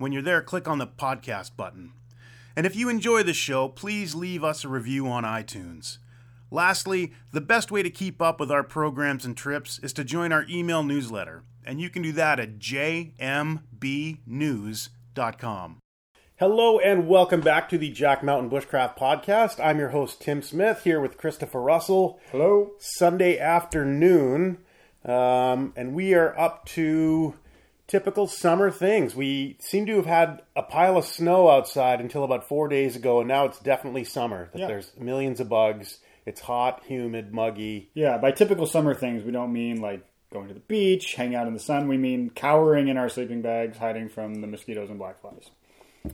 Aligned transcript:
When 0.00 0.12
you're 0.12 0.22
there, 0.22 0.40
click 0.40 0.66
on 0.66 0.78
the 0.78 0.86
podcast 0.86 1.56
button. 1.58 1.92
And 2.56 2.64
if 2.64 2.74
you 2.74 2.88
enjoy 2.88 3.22
the 3.22 3.34
show, 3.34 3.68
please 3.68 4.14
leave 4.14 4.42
us 4.42 4.64
a 4.64 4.68
review 4.68 5.06
on 5.06 5.24
iTunes. 5.24 5.98
Lastly, 6.50 7.12
the 7.32 7.42
best 7.42 7.70
way 7.70 7.82
to 7.82 7.90
keep 7.90 8.22
up 8.22 8.40
with 8.40 8.50
our 8.50 8.62
programs 8.62 9.26
and 9.26 9.36
trips 9.36 9.78
is 9.80 9.92
to 9.92 10.02
join 10.02 10.32
our 10.32 10.46
email 10.48 10.82
newsletter, 10.82 11.42
and 11.66 11.82
you 11.82 11.90
can 11.90 12.00
do 12.00 12.12
that 12.12 12.40
at 12.40 12.58
jmbnews.com. 12.58 13.18
Hello 16.36 16.78
and 16.78 17.06
welcome 17.06 17.42
back 17.42 17.68
to 17.68 17.76
the 17.76 17.90
Jack 17.90 18.22
Mountain 18.22 18.48
Bushcraft 18.48 18.96
Podcast. 18.96 19.62
I'm 19.62 19.78
your 19.78 19.90
host, 19.90 20.22
Tim 20.22 20.40
Smith, 20.40 20.84
here 20.84 21.02
with 21.02 21.18
Christopher 21.18 21.60
Russell. 21.60 22.18
Hello. 22.30 22.70
Sunday 22.78 23.38
afternoon, 23.38 24.56
um, 25.04 25.74
and 25.76 25.92
we 25.92 26.14
are 26.14 26.34
up 26.40 26.64
to 26.68 27.34
typical 27.90 28.26
summer 28.28 28.70
things. 28.70 29.14
We 29.16 29.56
seem 29.58 29.84
to 29.86 29.96
have 29.96 30.06
had 30.06 30.42
a 30.54 30.62
pile 30.62 30.96
of 30.96 31.04
snow 31.04 31.50
outside 31.50 32.00
until 32.00 32.22
about 32.24 32.46
four 32.46 32.68
days 32.68 32.94
ago, 32.96 33.18
and 33.18 33.28
now 33.28 33.44
it's 33.46 33.58
definitely 33.58 34.04
summer. 34.04 34.48
That 34.52 34.58
Yeah. 34.60 34.66
there's 34.68 34.92
millions 34.98 35.40
of 35.40 35.48
bugs. 35.48 35.98
It's 36.24 36.40
hot, 36.42 36.82
humid, 36.86 37.32
muggy. 37.34 37.90
Yeah, 37.94 38.16
by 38.18 38.30
typical 38.30 38.66
summer 38.66 38.94
things, 38.94 39.24
we 39.24 39.32
don't 39.32 39.52
mean 39.52 39.80
like 39.80 40.02
going 40.32 40.46
to 40.46 40.54
the 40.54 40.60
beach, 40.60 41.14
hanging 41.16 41.34
out 41.34 41.48
in 41.48 41.54
the 41.54 41.58
sun. 41.60 41.88
We 41.88 41.96
mean 41.98 42.30
cowering 42.30 42.86
in 42.86 42.96
our 42.96 43.08
sleeping 43.08 43.42
bags, 43.42 43.78
hiding 43.78 44.08
from 44.08 44.40
the 44.40 44.46
mosquitoes 44.46 44.88
and 44.88 44.98
black 44.98 45.20
flies. 45.20 45.50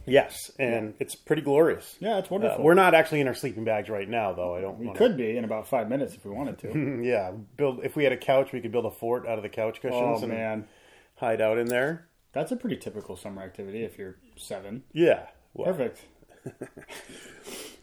Yes, 0.05 0.51
and 0.59 0.95
it's 0.99 1.15
pretty 1.15 1.43
glorious. 1.43 1.97
Yeah, 2.01 2.19
it's 2.19 2.29
Uh, 2.29 2.35
wonderful. 2.35 2.65
we're 2.65 2.75
not 2.75 2.95
actually 2.95 3.21
in 3.21 3.29
our 3.29 3.35
sleeping 3.35 3.63
bags 3.65 3.89
right 3.89 4.09
now, 4.09 4.33
though. 4.33 4.55
I 4.57 4.61
don't. 4.61 4.79
we 4.79 4.87
wanna- 4.87 4.99
could 4.99 5.17
be 5.17 5.37
in 5.37 5.45
about 5.45 5.69
five 5.69 5.89
minutes 5.89 6.15
if 6.15 6.25
we 6.25 6.33
wanted 6.33 6.59
to. 6.61 7.03
Yeah, 7.05 7.33
build. 7.57 7.85
If 7.85 7.95
we 7.95 8.03
had 8.05 8.13
a 8.13 8.17
couch, 8.17 8.53
we 8.53 8.61
could 8.61 8.73
build 8.73 8.87
a 8.87 8.91
fort 8.91 9.29
out 9.29 9.37
of 9.39 9.43
the 9.43 9.49
couch 9.49 9.81
cushions 9.83 10.21
oh 10.21 10.25
and 10.25 10.33
man, 10.33 10.65
hide 11.17 11.41
out 11.41 11.59
in 11.59 11.67
there. 11.69 12.07
that's 12.33 12.53
a 12.53 12.57
pretty 12.57 12.77
typical 12.77 13.17
summer 13.17 13.43
activity 13.43 13.83
if 13.85 13.99
you're 13.99 14.17
seven. 14.37 14.85
Yeah. 14.93 15.27
Well, 15.55 15.73
Perfect. 15.73 16.03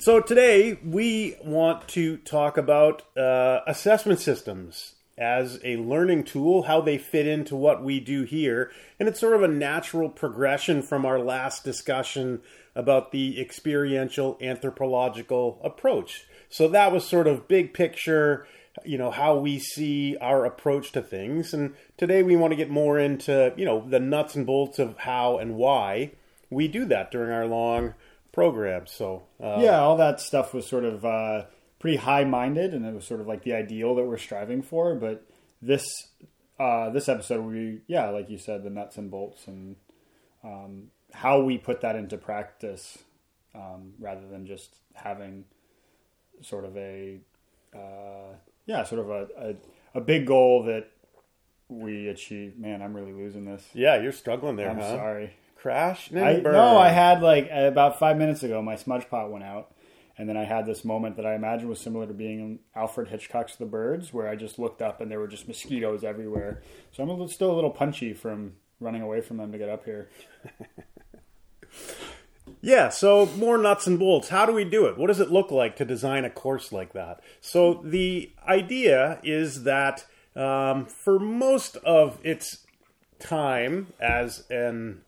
So 0.03 0.19
today 0.19 0.77
we 0.83 1.37
want 1.45 1.87
to 1.89 2.17
talk 2.17 2.57
about 2.57 3.03
uh, 3.17 3.61
assessment 3.65 4.19
systems 4.19 4.95
as 5.17 5.61
a 5.63 5.77
learning 5.77 6.25
tool, 6.25 6.63
how 6.63 6.81
they 6.81 6.97
fit 6.97 7.25
into 7.25 7.55
what 7.55 7.81
we 7.81 8.01
do 8.01 8.23
here, 8.23 8.69
and 8.99 9.07
it's 9.07 9.21
sort 9.21 9.33
of 9.33 9.43
a 9.43 9.47
natural 9.47 10.09
progression 10.09 10.81
from 10.81 11.05
our 11.05 11.19
last 11.19 11.63
discussion 11.63 12.41
about 12.75 13.13
the 13.13 13.39
experiential 13.39 14.37
anthropological 14.41 15.61
approach. 15.63 16.25
So 16.49 16.67
that 16.67 16.91
was 16.91 17.07
sort 17.07 17.27
of 17.27 17.47
big 17.47 17.73
picture, 17.73 18.45
you 18.85 18.97
know, 18.97 19.11
how 19.11 19.37
we 19.37 19.59
see 19.59 20.17
our 20.17 20.45
approach 20.45 20.91
to 20.93 21.01
things, 21.01 21.53
and 21.53 21.75
today 21.97 22.23
we 22.23 22.35
want 22.35 22.51
to 22.51 22.57
get 22.57 22.69
more 22.69 22.97
into, 22.97 23.53
you 23.55 23.65
know, 23.65 23.87
the 23.87 23.99
nuts 23.99 24.35
and 24.35 24.45
bolts 24.45 24.79
of 24.79 24.97
how 24.97 25.37
and 25.37 25.55
why 25.55 26.11
we 26.49 26.67
do 26.67 26.85
that 26.85 27.11
during 27.11 27.31
our 27.31 27.45
long 27.45 27.93
program. 28.31 28.87
So 28.87 29.23
uh, 29.41 29.59
yeah, 29.61 29.79
all 29.79 29.97
that 29.97 30.19
stuff 30.19 30.53
was 30.53 30.67
sort 30.67 30.85
of 30.85 31.05
uh, 31.05 31.45
pretty 31.79 31.97
high 31.97 32.23
minded, 32.23 32.73
and 32.73 32.85
it 32.85 32.93
was 32.93 33.05
sort 33.05 33.21
of 33.21 33.27
like 33.27 33.43
the 33.43 33.53
ideal 33.53 33.95
that 33.95 34.05
we're 34.05 34.17
striving 34.17 34.61
for. 34.61 34.95
But 34.95 35.25
this 35.61 35.85
uh, 36.59 36.89
this 36.89 37.07
episode, 37.07 37.41
we 37.45 37.81
yeah, 37.87 38.09
like 38.09 38.29
you 38.29 38.37
said, 38.37 38.63
the 38.63 38.69
nuts 38.69 38.97
and 38.97 39.09
bolts 39.09 39.47
and 39.47 39.75
um, 40.43 40.91
how 41.13 41.41
we 41.41 41.57
put 41.57 41.81
that 41.81 41.95
into 41.95 42.17
practice, 42.17 42.97
um, 43.55 43.93
rather 43.99 44.27
than 44.27 44.45
just 44.45 44.75
having 44.93 45.45
sort 46.41 46.65
of 46.65 46.75
a 46.75 47.19
uh, 47.75 48.35
yeah, 48.65 48.83
sort 48.83 49.01
of 49.01 49.09
a, 49.09 49.27
a 49.37 49.55
a 49.95 50.01
big 50.01 50.25
goal 50.25 50.63
that 50.63 50.89
we 51.69 52.07
achieve. 52.07 52.57
Man, 52.57 52.81
I'm 52.81 52.93
really 52.93 53.13
losing 53.13 53.45
this. 53.45 53.65
Yeah, 53.73 54.01
you're 54.01 54.11
struggling 54.11 54.55
there, 54.55 54.69
I'm 54.69 54.79
huh? 54.79 54.95
sorry. 54.95 55.33
Crash? 55.55 56.11
I, 56.13 56.39
burn. 56.39 56.53
no, 56.53 56.77
I 56.77 56.89
had 56.89 57.21
like 57.21 57.49
about 57.51 57.99
five 57.99 58.17
minutes 58.17 58.43
ago, 58.43 58.61
my 58.61 58.75
smudge 58.75 59.09
pot 59.09 59.31
went 59.31 59.45
out, 59.45 59.73
and 60.17 60.27
then 60.27 60.35
I 60.35 60.43
had 60.43 60.65
this 60.65 60.83
moment 60.83 61.15
that 61.15 61.25
I 61.25 61.35
imagine 61.35 61.69
was 61.69 61.79
similar 61.79 62.05
to 62.05 62.13
being 62.13 62.39
in 62.39 62.59
Alfred 62.75 63.07
Hitchcock's 63.07 63.55
The 63.55 63.65
Birds, 63.65 64.13
where 64.13 64.27
I 64.27 64.35
just 64.35 64.59
looked 64.59 64.81
up 64.81 64.99
and 64.99 65.09
there 65.09 65.19
were 65.19 65.27
just 65.27 65.47
mosquitoes 65.47 66.03
everywhere. 66.03 66.61
So 66.91 67.01
I'm 67.01 67.09
a 67.09 67.13
little, 67.13 67.29
still 67.29 67.51
a 67.51 67.55
little 67.55 67.69
punchy 67.69 68.13
from 68.13 68.53
running 68.79 69.01
away 69.01 69.21
from 69.21 69.37
them 69.37 69.51
to 69.53 69.57
get 69.57 69.69
up 69.69 69.85
here. 69.85 70.09
Yeah, 72.65 72.87
so 72.87 73.25
more 73.35 73.57
nuts 73.57 73.87
and 73.87 73.99
bolts. 73.99 74.29
How 74.29 74.45
do 74.45 74.53
we 74.53 74.63
do 74.63 74.85
it? 74.85 74.97
What 74.97 75.07
does 75.07 75.19
it 75.19 75.29
look 75.29 75.51
like 75.51 75.75
to 75.75 75.85
design 75.85 76.23
a 76.23 76.29
course 76.29 76.71
like 76.71 76.93
that? 76.93 77.19
So 77.41 77.81
the 77.83 78.31
idea 78.47 79.19
is 79.21 79.63
that 79.63 80.05
um, 80.33 80.85
for 80.85 81.19
most 81.19 81.75
of 81.75 82.19
its 82.23 82.65
time 83.19 83.87
as 83.99 84.45
an 84.49 85.01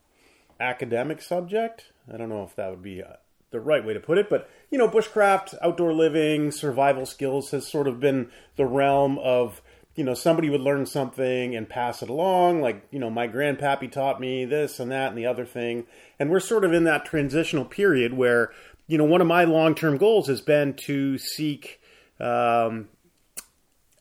academic 0.59 1.21
subject, 1.21 1.93
I 2.13 2.17
don't 2.17 2.27
know 2.27 2.43
if 2.43 2.57
that 2.57 2.71
would 2.71 2.83
be 2.83 3.01
uh, 3.01 3.13
the 3.51 3.61
right 3.61 3.85
way 3.85 3.93
to 3.93 4.01
put 4.01 4.17
it, 4.17 4.29
but 4.29 4.49
you 4.69 4.77
know, 4.77 4.89
bushcraft, 4.89 5.55
outdoor 5.61 5.93
living, 5.93 6.51
survival 6.51 7.05
skills 7.05 7.51
has 7.51 7.65
sort 7.65 7.87
of 7.87 8.01
been 8.01 8.31
the 8.57 8.65
realm 8.65 9.17
of 9.19 9.61
you 9.95 10.03
know 10.03 10.13
somebody 10.13 10.49
would 10.49 10.61
learn 10.61 10.85
something 10.85 11.55
and 11.55 11.69
pass 11.69 12.03
it 12.03 12.09
along 12.09 12.61
like 12.61 12.85
you 12.91 12.99
know 12.99 13.09
my 13.09 13.27
grandpappy 13.27 13.91
taught 13.91 14.19
me 14.19 14.45
this 14.45 14.79
and 14.79 14.91
that 14.91 15.09
and 15.09 15.17
the 15.17 15.25
other 15.25 15.45
thing 15.45 15.85
and 16.19 16.29
we're 16.29 16.39
sort 16.39 16.65
of 16.65 16.73
in 16.73 16.83
that 16.83 17.05
transitional 17.05 17.65
period 17.65 18.13
where 18.13 18.51
you 18.87 18.97
know 18.97 19.05
one 19.05 19.21
of 19.21 19.27
my 19.27 19.43
long-term 19.43 19.97
goals 19.97 20.27
has 20.27 20.41
been 20.41 20.73
to 20.73 21.17
seek 21.17 21.79
um, 22.19 22.87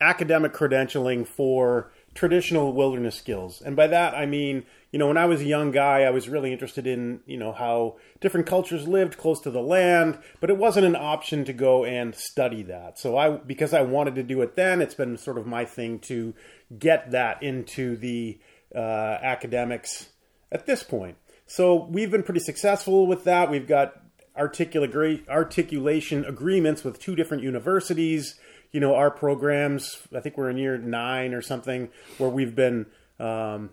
academic 0.01 0.53
credentialing 0.53 1.27
for 1.27 1.93
traditional 2.15 2.73
wilderness 2.73 3.17
skills. 3.17 3.61
And 3.61 3.75
by 3.75 3.89
that, 3.89 4.15
I 4.15 4.27
mean, 4.27 4.65
you 4.95 4.99
know, 4.99 5.09
when 5.09 5.17
I 5.17 5.25
was 5.25 5.41
a 5.41 5.45
young 5.45 5.73
guy, 5.73 6.03
I 6.03 6.11
was 6.11 6.29
really 6.29 6.53
interested 6.53 6.87
in, 6.87 7.19
you 7.27 7.37
know, 7.37 7.51
how 7.51 7.97
different 8.21 8.47
cultures 8.47 8.87
lived 8.87 9.19
close 9.19 9.41
to 9.41 9.51
the 9.51 9.61
land, 9.61 10.21
but 10.41 10.51
it 10.51 10.57
wasn't 10.57 10.87
an 10.87 10.95
option 10.95 11.45
to 11.47 11.53
go 11.53 11.85
and 11.85 12.15
study 12.15 12.63
that. 12.63 12.97
So 12.97 13.17
I, 13.17 13.31
because 13.31 13.75
I 13.75 13.83
wanted 13.83 14.15
to 14.15 14.23
do 14.23 14.41
it 14.41 14.55
then, 14.55 14.81
it's 14.81 14.95
been 14.95 15.17
sort 15.17 15.37
of 15.37 15.49
my 15.49 15.65
thing 15.65 15.99
to 16.03 16.33
get 16.79 17.11
that 17.11 17.43
into 17.43 17.97
the 17.97 18.39
uh, 18.73 18.79
academics 18.79 20.11
at 20.53 20.67
this 20.67 20.85
point. 20.85 21.17
So 21.45 21.87
we've 21.91 22.13
been 22.13 22.23
pretty 22.23 22.39
successful 22.39 23.09
with 23.09 23.25
that. 23.25 23.51
We've 23.51 23.67
got 23.67 24.01
articula- 24.39 25.29
articulation 25.29 26.25
agreements 26.25 26.85
with 26.85 27.01
two 27.01 27.17
different 27.17 27.43
universities. 27.43 28.39
You 28.71 28.79
know, 28.79 28.95
our 28.95 29.11
programs, 29.11 30.07
I 30.15 30.21
think 30.21 30.37
we're 30.37 30.51
in 30.51 30.57
year 30.57 30.79
nine 30.79 31.35
or 31.35 31.43
something, 31.43 31.89
where 32.19 32.31
we've 32.31 32.55
been 32.55 32.87
um, 33.19 33.71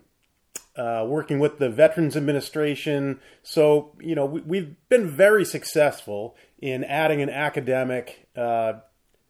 uh, 0.82 1.06
working 1.06 1.38
with 1.38 1.60
the 1.60 1.70
Veterans 1.70 2.18
Administration. 2.18 3.20
So, 3.44 3.92
you 4.00 4.16
know, 4.16 4.26
we, 4.26 4.42
we've 4.42 4.76
been 4.90 5.08
very 5.08 5.46
successful 5.46 6.36
in 6.60 6.84
adding 6.84 7.22
an 7.22 7.30
academic 7.30 8.28
uh, 8.36 8.74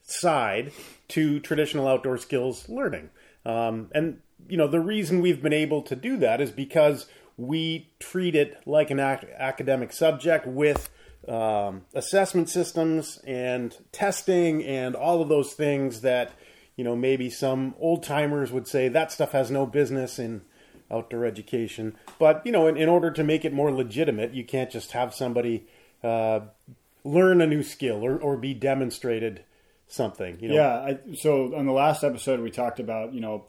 side 0.02 0.72
to 1.10 1.42
traditional 1.42 1.90
outdoor 1.90 2.18
skills 2.18 2.70
learning. 2.70 3.10
Um, 3.46 3.90
and, 3.94 4.20
you 4.48 4.56
know, 4.56 4.68
the 4.68 4.80
reason 4.80 5.20
we've 5.20 5.42
been 5.42 5.52
able 5.52 5.82
to 5.84 5.96
do 5.96 6.16
that 6.18 6.40
is 6.40 6.52
because 6.52 7.08
we 7.36 7.92
treat 8.00 8.34
it 8.34 8.56
like 8.66 8.90
an 8.90 9.02
ac- 9.02 9.28
academic 9.38 9.92
subject 9.92 10.48
with 10.48 10.90
um, 11.28 11.82
assessment 11.94 12.48
systems 12.48 13.20
and 13.28 13.76
testing 13.92 14.64
and 14.64 14.96
all 14.96 15.22
of 15.22 15.28
those 15.28 15.52
things 15.52 16.00
that, 16.00 16.32
you 16.78 16.86
know, 16.86 16.96
maybe 16.96 17.30
some 17.30 17.76
old 17.78 18.04
timers 18.04 18.54
would 18.54 18.68
say 18.68 18.88
that 18.88 19.12
stuff 19.12 19.34
has 19.34 19.52
no 19.52 19.66
business 19.66 20.18
in 20.18 20.44
outdoor 20.92 21.26
education. 21.26 21.96
But, 22.20 22.46
you 22.46 22.52
know, 22.52 22.68
in, 22.68 22.78
in 22.78 22.90
order 22.90 23.12
to 23.12 23.24
make 23.24 23.46
it 23.46 23.54
more 23.54 23.72
legitimate, 23.72 24.34
you 24.34 24.44
can't 24.44 24.70
just 24.70 24.92
have 24.92 25.14
somebody 25.14 25.66
uh, 26.04 26.42
learn 27.04 27.42
a 27.42 27.48
new 27.48 27.64
skill 27.64 28.06
or, 28.06 28.18
or 28.18 28.38
be 28.38 28.54
demonstrated 28.54 29.44
something. 29.88 30.40
You 30.40 30.50
know? 30.50 30.56
Yeah. 30.56 30.74
I, 30.74 31.16
so 31.16 31.56
on 31.56 31.66
the 31.66 31.72
last 31.72 32.04
episode, 32.04 32.40
we 32.40 32.52
talked 32.52 32.80
about 32.80 33.14
you 33.14 33.22
know 33.22 33.46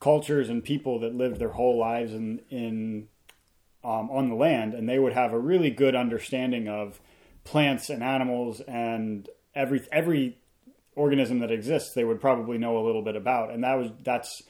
cultures 0.00 0.48
and 0.48 0.62
people 0.64 1.00
that 1.00 1.14
lived 1.14 1.38
their 1.38 1.50
whole 1.50 1.78
lives 1.78 2.12
in 2.12 2.40
in 2.50 3.08
um, 3.84 4.10
on 4.10 4.28
the 4.28 4.34
land, 4.34 4.74
and 4.74 4.88
they 4.88 4.98
would 4.98 5.12
have 5.12 5.32
a 5.32 5.38
really 5.38 5.70
good 5.70 5.94
understanding 5.94 6.68
of 6.68 7.00
plants 7.44 7.90
and 7.90 8.02
animals 8.02 8.60
and 8.60 9.28
every 9.54 9.82
every 9.90 10.38
organism 10.94 11.40
that 11.40 11.50
exists. 11.50 11.94
They 11.94 12.04
would 12.04 12.20
probably 12.20 12.58
know 12.58 12.78
a 12.78 12.84
little 12.84 13.02
bit 13.02 13.16
about, 13.16 13.50
and 13.50 13.64
that 13.64 13.74
was 13.74 13.90
that's 14.04 14.42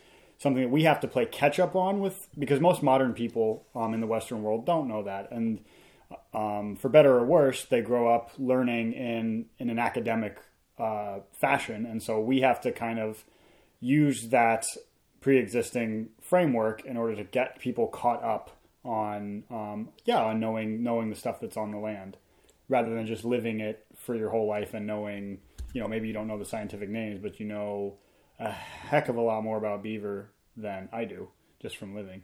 something 0.42 0.62
that 0.64 0.70
we 0.70 0.82
have 0.82 0.98
to 1.00 1.08
play 1.08 1.24
catch 1.24 1.60
up 1.60 1.76
on 1.76 2.00
with 2.00 2.28
because 2.36 2.60
most 2.60 2.82
modern 2.82 3.14
people 3.14 3.64
um, 3.76 3.94
in 3.94 4.00
the 4.00 4.06
Western 4.06 4.42
world 4.42 4.66
don't 4.66 4.88
know 4.88 5.04
that, 5.04 5.30
and 5.30 5.64
um, 6.34 6.74
for 6.76 6.88
better 6.88 7.16
or 7.16 7.24
worse, 7.24 7.64
they 7.64 7.80
grow 7.80 8.12
up 8.12 8.32
learning 8.38 8.92
in 8.92 9.46
in 9.58 9.70
an 9.70 9.78
academic 9.78 10.38
uh, 10.78 11.20
fashion, 11.32 11.86
and 11.86 12.02
so 12.02 12.20
we 12.20 12.40
have 12.40 12.60
to 12.62 12.72
kind 12.72 12.98
of 12.98 13.24
use 13.80 14.28
that 14.28 14.66
pre-existing 15.20 16.08
framework 16.20 16.84
in 16.84 16.96
order 16.96 17.14
to 17.14 17.24
get 17.24 17.60
people 17.60 17.86
caught 17.86 18.22
up 18.24 18.56
on 18.84 19.44
um, 19.50 19.88
yeah 20.04 20.20
on 20.20 20.40
knowing 20.40 20.82
knowing 20.82 21.08
the 21.08 21.16
stuff 21.16 21.40
that's 21.40 21.56
on 21.56 21.70
the 21.70 21.78
land 21.78 22.16
rather 22.68 22.92
than 22.92 23.06
just 23.06 23.24
living 23.24 23.60
it 23.60 23.86
for 23.96 24.16
your 24.16 24.30
whole 24.30 24.48
life 24.48 24.74
and 24.74 24.86
knowing 24.86 25.38
you 25.72 25.80
know 25.80 25.86
maybe 25.86 26.08
you 26.08 26.12
don't 26.12 26.26
know 26.26 26.38
the 26.38 26.44
scientific 26.44 26.88
names 26.88 27.20
but 27.22 27.38
you 27.38 27.46
know 27.46 27.94
a 28.38 28.50
heck 28.50 29.08
of 29.08 29.17
a 29.17 29.20
lot 29.20 29.43
more 29.43 29.56
about 29.56 29.82
beaver 29.82 30.31
than 30.56 30.88
I 30.93 31.05
do 31.05 31.29
just 31.61 31.76
from 31.76 31.94
living. 31.94 32.23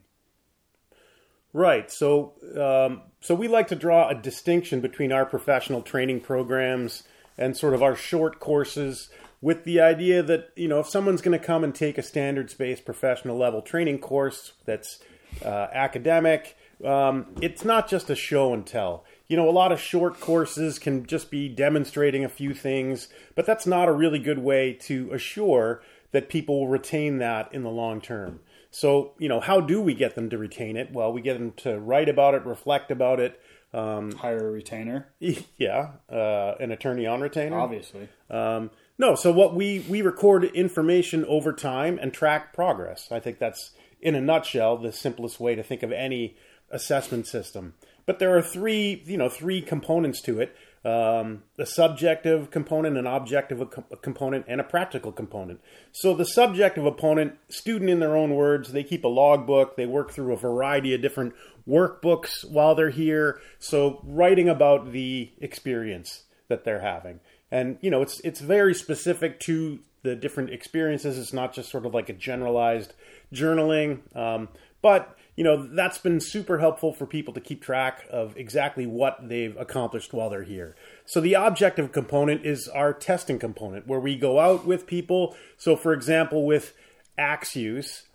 Right. 1.52 1.90
So, 1.90 2.34
um, 2.60 3.02
so 3.20 3.34
we 3.34 3.48
like 3.48 3.68
to 3.68 3.76
draw 3.76 4.08
a 4.08 4.14
distinction 4.14 4.80
between 4.80 5.12
our 5.12 5.24
professional 5.24 5.80
training 5.80 6.20
programs 6.20 7.04
and 7.38 7.56
sort 7.56 7.72
of 7.72 7.82
our 7.82 7.96
short 7.96 8.40
courses, 8.40 9.08
with 9.40 9.64
the 9.64 9.80
idea 9.80 10.22
that 10.22 10.50
you 10.56 10.68
know 10.68 10.80
if 10.80 10.88
someone's 10.88 11.22
going 11.22 11.38
to 11.38 11.44
come 11.44 11.64
and 11.64 11.74
take 11.74 11.96
a 11.98 12.02
standards-based 12.02 12.84
professional 12.84 13.36
level 13.38 13.62
training 13.62 13.98
course 13.98 14.52
that's 14.64 14.98
uh, 15.44 15.68
academic, 15.72 16.56
um, 16.84 17.26
it's 17.40 17.64
not 17.64 17.88
just 17.88 18.10
a 18.10 18.16
show 18.16 18.52
and 18.52 18.66
tell. 18.66 19.04
You 19.28 19.36
know, 19.36 19.48
a 19.48 19.52
lot 19.52 19.72
of 19.72 19.80
short 19.80 20.20
courses 20.20 20.78
can 20.78 21.06
just 21.06 21.30
be 21.30 21.48
demonstrating 21.48 22.24
a 22.24 22.28
few 22.28 22.54
things, 22.54 23.08
but 23.34 23.46
that's 23.46 23.66
not 23.66 23.88
a 23.88 23.92
really 23.92 24.18
good 24.18 24.38
way 24.38 24.72
to 24.82 25.10
assure 25.12 25.82
that 26.12 26.28
people 26.28 26.60
will 26.60 26.68
retain 26.68 27.18
that 27.18 27.52
in 27.52 27.62
the 27.62 27.70
long 27.70 28.00
term. 28.00 28.40
So, 28.70 29.12
you 29.18 29.28
know, 29.28 29.40
how 29.40 29.60
do 29.60 29.80
we 29.80 29.94
get 29.94 30.14
them 30.14 30.30
to 30.30 30.38
retain 30.38 30.76
it? 30.76 30.92
Well, 30.92 31.12
we 31.12 31.22
get 31.22 31.34
them 31.34 31.52
to 31.58 31.78
write 31.78 32.08
about 32.08 32.34
it, 32.34 32.44
reflect 32.44 32.90
about 32.90 33.20
it. 33.20 33.40
Um, 33.72 34.12
Hire 34.12 34.48
a 34.48 34.50
retainer, 34.50 35.08
yeah, 35.58 35.90
uh, 36.10 36.54
an 36.58 36.70
attorney 36.72 37.06
on 37.06 37.20
retainer. 37.20 37.58
obviously. 37.58 38.08
Um, 38.30 38.70
no, 38.96 39.14
so 39.14 39.30
what 39.30 39.54
we 39.54 39.80
we 39.80 40.00
record 40.00 40.44
information 40.44 41.24
over 41.26 41.52
time 41.52 41.98
and 42.00 42.12
track 42.12 42.54
progress. 42.54 43.08
I 43.12 43.20
think 43.20 43.38
that's 43.38 43.72
in 44.00 44.14
a 44.14 44.20
nutshell 44.22 44.78
the 44.78 44.90
simplest 44.90 45.38
way 45.38 45.54
to 45.54 45.62
think 45.62 45.82
of 45.82 45.92
any 45.92 46.36
assessment 46.70 47.26
system. 47.26 47.74
But 48.06 48.18
there 48.18 48.34
are 48.36 48.42
three, 48.42 49.02
you 49.04 49.18
know, 49.18 49.28
three 49.28 49.60
components 49.60 50.22
to 50.22 50.40
it: 50.40 50.56
um, 50.84 51.42
a 51.58 51.66
subjective 51.66 52.50
component, 52.50 52.96
an 52.96 53.06
objective 53.06 53.62
component, 54.02 54.44
and 54.48 54.60
a 54.60 54.64
practical 54.64 55.12
component. 55.12 55.60
So 55.92 56.14
the 56.14 56.24
subjective 56.24 56.86
opponent, 56.86 57.34
student 57.48 57.90
in 57.90 58.00
their 58.00 58.16
own 58.16 58.34
words, 58.34 58.72
they 58.72 58.84
keep 58.84 59.04
a 59.04 59.08
logbook. 59.08 59.76
They 59.76 59.86
work 59.86 60.12
through 60.12 60.32
a 60.32 60.36
variety 60.36 60.94
of 60.94 61.02
different 61.02 61.34
workbooks 61.68 62.48
while 62.48 62.74
they're 62.74 62.90
here. 62.90 63.40
So 63.58 64.00
writing 64.04 64.48
about 64.48 64.92
the 64.92 65.32
experience 65.38 66.24
that 66.48 66.64
they're 66.64 66.80
having, 66.80 67.20
and 67.50 67.78
you 67.80 67.90
know, 67.90 68.02
it's 68.02 68.20
it's 68.20 68.40
very 68.40 68.74
specific 68.74 69.40
to 69.40 69.80
the 70.02 70.14
different 70.14 70.50
experiences. 70.50 71.18
It's 71.18 71.32
not 71.32 71.52
just 71.52 71.70
sort 71.70 71.84
of 71.84 71.92
like 71.92 72.08
a 72.08 72.14
generalized 72.14 72.94
journaling, 73.34 74.00
um, 74.16 74.48
but 74.80 75.17
you 75.38 75.44
know 75.44 75.68
that's 75.72 75.98
been 75.98 76.18
super 76.18 76.58
helpful 76.58 76.92
for 76.92 77.06
people 77.06 77.32
to 77.32 77.40
keep 77.40 77.62
track 77.62 78.04
of 78.10 78.36
exactly 78.36 78.86
what 78.86 79.28
they've 79.28 79.56
accomplished 79.56 80.12
while 80.12 80.28
they're 80.28 80.42
here. 80.42 80.74
So 81.06 81.20
the 81.20 81.34
objective 81.34 81.92
component 81.92 82.44
is 82.44 82.66
our 82.66 82.92
testing 82.92 83.38
component, 83.38 83.86
where 83.86 84.00
we 84.00 84.16
go 84.16 84.40
out 84.40 84.66
with 84.66 84.84
people. 84.88 85.36
So, 85.56 85.76
for 85.76 85.92
example, 85.92 86.44
with 86.44 86.74
axe 87.16 87.54
use, 87.54 88.08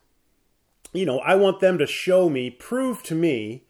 you 0.91 1.05
know, 1.05 1.19
I 1.19 1.35
want 1.35 1.61
them 1.61 1.77
to 1.77 1.87
show 1.87 2.29
me, 2.29 2.49
prove 2.49 3.03
to 3.03 3.15
me 3.15 3.63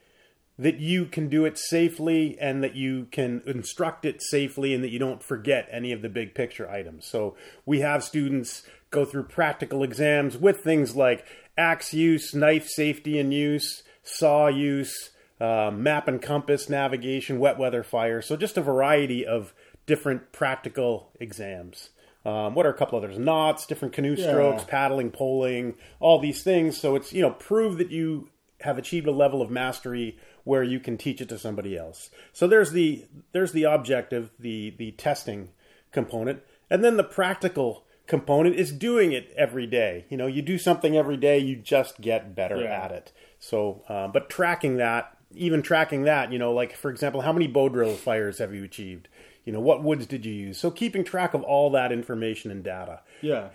that 0.58 0.80
you 0.80 1.06
can 1.06 1.30
do 1.30 1.46
it 1.46 1.60
safely 1.60 2.36
and 2.40 2.64
that 2.64 2.76
you 2.76 3.06
can 3.12 3.44
instruct 3.46 4.04
it 4.04 4.24
safely 4.24 4.74
and 4.74 4.84
that 4.84 4.90
you 4.90 4.98
don't 4.98 5.22
forget 5.22 5.70
any 5.72 5.92
of 5.92 6.02
the 6.02 6.10
big 6.10 6.34
picture 6.34 6.68
items. 6.68 7.06
So 7.06 7.36
we 7.68 7.82
have 7.82 8.04
students 8.04 8.64
go 8.90 9.06
through 9.06 9.24
practical 9.24 9.84
exams 9.84 10.38
with 10.38 10.62
things 10.62 10.96
like 10.96 11.26
axe 11.58 11.94
use, 11.94 12.34
knife 12.34 12.68
safety 12.68 13.20
and 13.20 13.34
use, 13.34 13.84
saw 14.04 14.48
use, 14.48 15.12
uh, 15.40 15.72
map 15.74 16.08
and 16.08 16.22
compass 16.22 16.70
navigation, 16.70 17.40
wet 17.40 17.58
weather 17.58 17.84
fire. 17.84 18.22
So 18.22 18.36
just 18.36 18.58
a 18.58 18.62
variety 18.62 19.26
of 19.26 19.54
different 19.86 20.32
practical 20.32 21.12
exams. 21.20 21.90
Um, 22.26 22.56
what 22.56 22.66
are 22.66 22.70
a 22.70 22.78
couple 22.78 22.98
others? 22.98 23.18
Knots, 23.20 23.66
different 23.66 23.94
canoe 23.94 24.16
Yeah. 24.16 24.28
strokes, 24.28 24.64
paddling, 24.64 25.12
poling, 25.12 25.76
all 26.00 26.20
these 26.20 26.42
things. 26.44 26.78
So 26.78 26.96
it's 26.96 27.12
you 27.12 27.22
know 27.22 27.32
prove 27.32 27.78
that 27.78 27.92
you 27.92 28.30
have 28.62 28.78
achieved 28.78 29.08
a 29.08 29.12
level 29.12 29.42
of 29.42 29.50
mastery 29.52 30.18
where 30.46 30.64
you 30.64 30.80
can 30.80 30.98
teach 30.98 31.20
it 31.20 31.28
to 31.30 31.38
somebody 31.38 31.78
else. 31.78 32.10
So 32.32 32.48
there's 32.48 32.72
the 32.72 33.06
there's 33.34 33.52
the 33.52 33.64
objective, 33.64 34.32
the 34.40 34.74
the 34.78 34.92
testing 34.92 35.50
component, 35.92 36.42
and 36.70 36.82
then 36.84 36.96
the 36.96 37.04
practical 37.04 37.83
component 38.08 38.56
is 38.56 38.72
doing 38.72 39.12
it 39.14 39.34
every 39.38 39.66
day. 39.66 40.06
You 40.10 40.18
know, 40.18 40.28
you 40.28 40.42
do 40.42 40.58
something 40.58 40.96
every 40.98 41.18
day, 41.18 41.40
you 41.40 41.56
just 41.56 42.02
get 42.02 42.36
better 42.36 42.58
Yeah. 42.62 42.84
at 42.86 42.92
it. 42.92 43.12
So, 43.40 43.84
uh, 43.88 44.08
but 44.08 44.30
tracking 44.30 44.78
that, 44.78 45.16
even 45.36 45.62
tracking 45.62 46.04
that, 46.04 46.32
you 46.32 46.38
know, 46.40 46.54
like 46.54 46.76
for 46.76 46.90
example, 46.92 47.22
how 47.22 47.34
many 47.34 47.48
bow 47.48 47.70
drill 47.70 47.96
fires 47.96 48.38
have 48.40 48.54
you 48.54 48.64
achieved? 48.64 49.08
You 49.46 49.52
know, 49.54 49.60
what 49.60 49.84
woods 49.84 50.06
did 50.06 50.26
you 50.26 50.34
use? 50.34 50.58
So 50.58 50.72
keeping 50.72 51.04
track 51.04 51.34
of 51.34 51.44
all 51.44 51.70
that 51.72 51.92
information 51.92 52.52
and 52.52 52.64
data. 52.64 53.02
Yeah. 53.22 53.50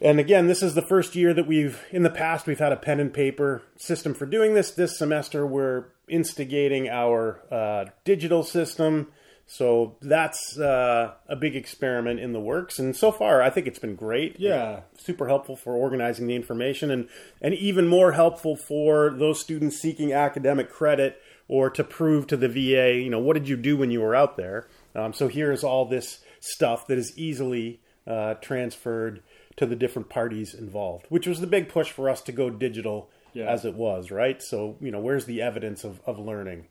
And 0.00 0.18
again, 0.18 0.46
this 0.46 0.62
is 0.62 0.74
the 0.74 0.80
first 0.82 1.14
year 1.14 1.34
that 1.34 1.46
we've, 1.46 1.82
in 1.90 2.04
the 2.04 2.10
past, 2.10 2.46
we've 2.46 2.58
had 2.58 2.72
a 2.72 2.76
pen 2.76 3.00
and 3.00 3.12
paper 3.12 3.60
system 3.76 4.14
for 4.14 4.24
doing 4.24 4.54
this. 4.54 4.70
This 4.70 4.96
semester, 4.96 5.46
we're 5.46 5.84
instigating 6.08 6.88
our 6.88 7.40
uh, 7.50 7.84
digital 8.04 8.42
system. 8.42 9.08
So 9.52 9.96
that's 10.00 10.56
uh, 10.60 11.14
a 11.28 11.34
big 11.34 11.56
experiment 11.56 12.20
in 12.20 12.32
the 12.32 12.38
works. 12.38 12.78
And 12.78 12.94
so 12.94 13.10
far, 13.10 13.42
I 13.42 13.50
think 13.50 13.66
it's 13.66 13.80
been 13.80 13.96
great. 13.96 14.38
Yeah. 14.38 14.82
Super 14.96 15.26
helpful 15.26 15.56
for 15.56 15.74
organizing 15.74 16.28
the 16.28 16.36
information 16.36 16.92
and, 16.92 17.08
and 17.42 17.52
even 17.54 17.88
more 17.88 18.12
helpful 18.12 18.54
for 18.54 19.10
those 19.10 19.40
students 19.40 19.76
seeking 19.80 20.12
academic 20.12 20.70
credit 20.70 21.20
or 21.48 21.68
to 21.68 21.82
prove 21.82 22.28
to 22.28 22.36
the 22.36 22.48
VA, 22.48 22.94
you 22.94 23.10
know, 23.10 23.18
what 23.18 23.34
did 23.34 23.48
you 23.48 23.56
do 23.56 23.76
when 23.76 23.90
you 23.90 24.00
were 24.00 24.14
out 24.14 24.36
there? 24.36 24.68
Um, 24.94 25.12
so 25.12 25.26
here's 25.26 25.64
all 25.64 25.84
this 25.84 26.20
stuff 26.38 26.86
that 26.86 26.96
is 26.96 27.12
easily 27.18 27.80
uh, 28.06 28.34
transferred 28.34 29.20
to 29.56 29.66
the 29.66 29.74
different 29.74 30.08
parties 30.08 30.54
involved, 30.54 31.06
which 31.08 31.26
was 31.26 31.40
the 31.40 31.48
big 31.48 31.68
push 31.68 31.90
for 31.90 32.08
us 32.08 32.20
to 32.22 32.30
go 32.30 32.50
digital 32.50 33.10
Yeah. 33.32 33.50
as 33.50 33.64
it 33.64 33.74
was, 33.74 34.12
right? 34.12 34.40
So, 34.40 34.76
you 34.80 34.92
know, 34.92 35.00
where's 35.00 35.24
the 35.24 35.42
evidence 35.42 35.82
of, 35.82 36.00
of 36.06 36.20
learning? 36.20 36.68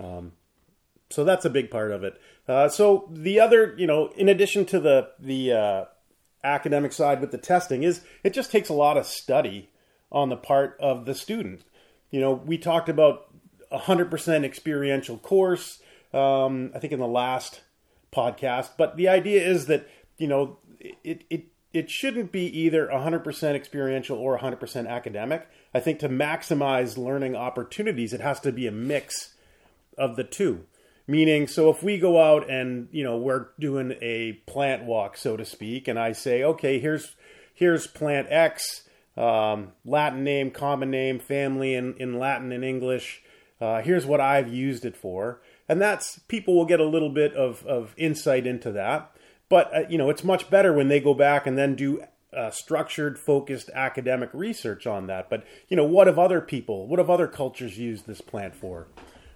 Um, 0.00 0.32
so 1.12 1.24
that's 1.24 1.44
a 1.44 1.50
big 1.50 1.70
part 1.70 1.90
of 1.90 2.04
it. 2.04 2.20
Uh, 2.48 2.68
so 2.68 3.08
the 3.10 3.38
other, 3.38 3.74
you 3.76 3.86
know, 3.86 4.08
in 4.16 4.28
addition 4.28 4.64
to 4.66 4.80
the 4.80 5.10
the 5.18 5.52
uh, 5.52 5.84
academic 6.44 6.92
side 6.92 7.20
with 7.20 7.30
the 7.30 7.38
testing, 7.38 7.82
is 7.82 8.02
it 8.24 8.32
just 8.32 8.50
takes 8.50 8.68
a 8.68 8.74
lot 8.74 8.96
of 8.96 9.06
study 9.06 9.70
on 10.10 10.28
the 10.28 10.36
part 10.36 10.76
of 10.80 11.04
the 11.04 11.14
student. 11.14 11.62
You 12.10 12.20
know, 12.20 12.32
we 12.32 12.58
talked 12.58 12.88
about 12.88 13.32
a 13.70 13.78
hundred 13.78 14.10
percent 14.10 14.44
experiential 14.44 15.18
course. 15.18 15.80
Um, 16.12 16.72
I 16.74 16.78
think 16.78 16.92
in 16.92 16.98
the 16.98 17.06
last 17.06 17.62
podcast, 18.14 18.70
but 18.76 18.96
the 18.96 19.08
idea 19.08 19.42
is 19.46 19.66
that 19.66 19.88
you 20.18 20.28
know 20.28 20.58
it 20.80 21.24
it 21.30 21.46
it 21.72 21.90
shouldn't 21.90 22.32
be 22.32 22.46
either 22.46 22.86
100% 22.88 23.54
experiential 23.54 24.18
or 24.18 24.38
100% 24.38 24.88
academic. 24.88 25.48
I 25.72 25.80
think 25.80 26.00
to 26.00 26.08
maximize 26.08 26.98
learning 26.98 27.34
opportunities, 27.34 28.12
it 28.12 28.20
has 28.20 28.40
to 28.40 28.52
be 28.52 28.66
a 28.66 28.72
mix 28.72 29.34
of 29.96 30.16
the 30.16 30.24
two. 30.24 30.66
Meaning, 31.06 31.48
so 31.48 31.68
if 31.68 31.82
we 31.82 31.98
go 31.98 32.20
out 32.20 32.48
and 32.48 32.88
you 32.92 33.02
know 33.02 33.16
we're 33.16 33.48
doing 33.58 33.94
a 34.00 34.34
plant 34.46 34.84
walk, 34.84 35.16
so 35.16 35.36
to 35.36 35.44
speak, 35.44 35.88
and 35.88 35.98
I 35.98 36.12
say, 36.12 36.44
okay, 36.44 36.78
here's 36.78 37.16
here's 37.52 37.86
plant 37.86 38.28
X, 38.30 38.88
um, 39.16 39.72
Latin 39.84 40.22
name, 40.22 40.50
common 40.50 40.90
name, 40.90 41.18
family 41.18 41.74
in, 41.74 41.94
in 41.96 42.18
Latin 42.18 42.52
and 42.52 42.64
English. 42.64 43.22
Uh, 43.60 43.80
here's 43.80 44.06
what 44.06 44.20
I've 44.20 44.52
used 44.52 44.84
it 44.84 44.96
for, 44.96 45.40
and 45.68 45.80
that's 45.80 46.20
people 46.20 46.54
will 46.54 46.64
get 46.64 46.80
a 46.80 46.84
little 46.84 47.10
bit 47.10 47.34
of 47.34 47.66
of 47.66 47.94
insight 47.96 48.46
into 48.46 48.70
that. 48.72 49.10
But 49.48 49.74
uh, 49.74 49.80
you 49.88 49.98
know, 49.98 50.08
it's 50.08 50.24
much 50.24 50.50
better 50.50 50.72
when 50.72 50.88
they 50.88 51.00
go 51.00 51.14
back 51.14 51.46
and 51.46 51.58
then 51.58 51.74
do 51.74 52.02
uh, 52.36 52.50
structured, 52.50 53.18
focused 53.18 53.70
academic 53.74 54.30
research 54.32 54.86
on 54.86 55.06
that. 55.08 55.28
But 55.28 55.44
you 55.68 55.76
know, 55.76 55.84
what 55.84 56.06
have 56.06 56.18
other 56.18 56.40
people, 56.40 56.86
what 56.86 56.98
have 56.98 57.10
other 57.10 57.28
cultures 57.28 57.78
used 57.78 58.06
this 58.06 58.20
plant 58.20 58.54
for? 58.54 58.88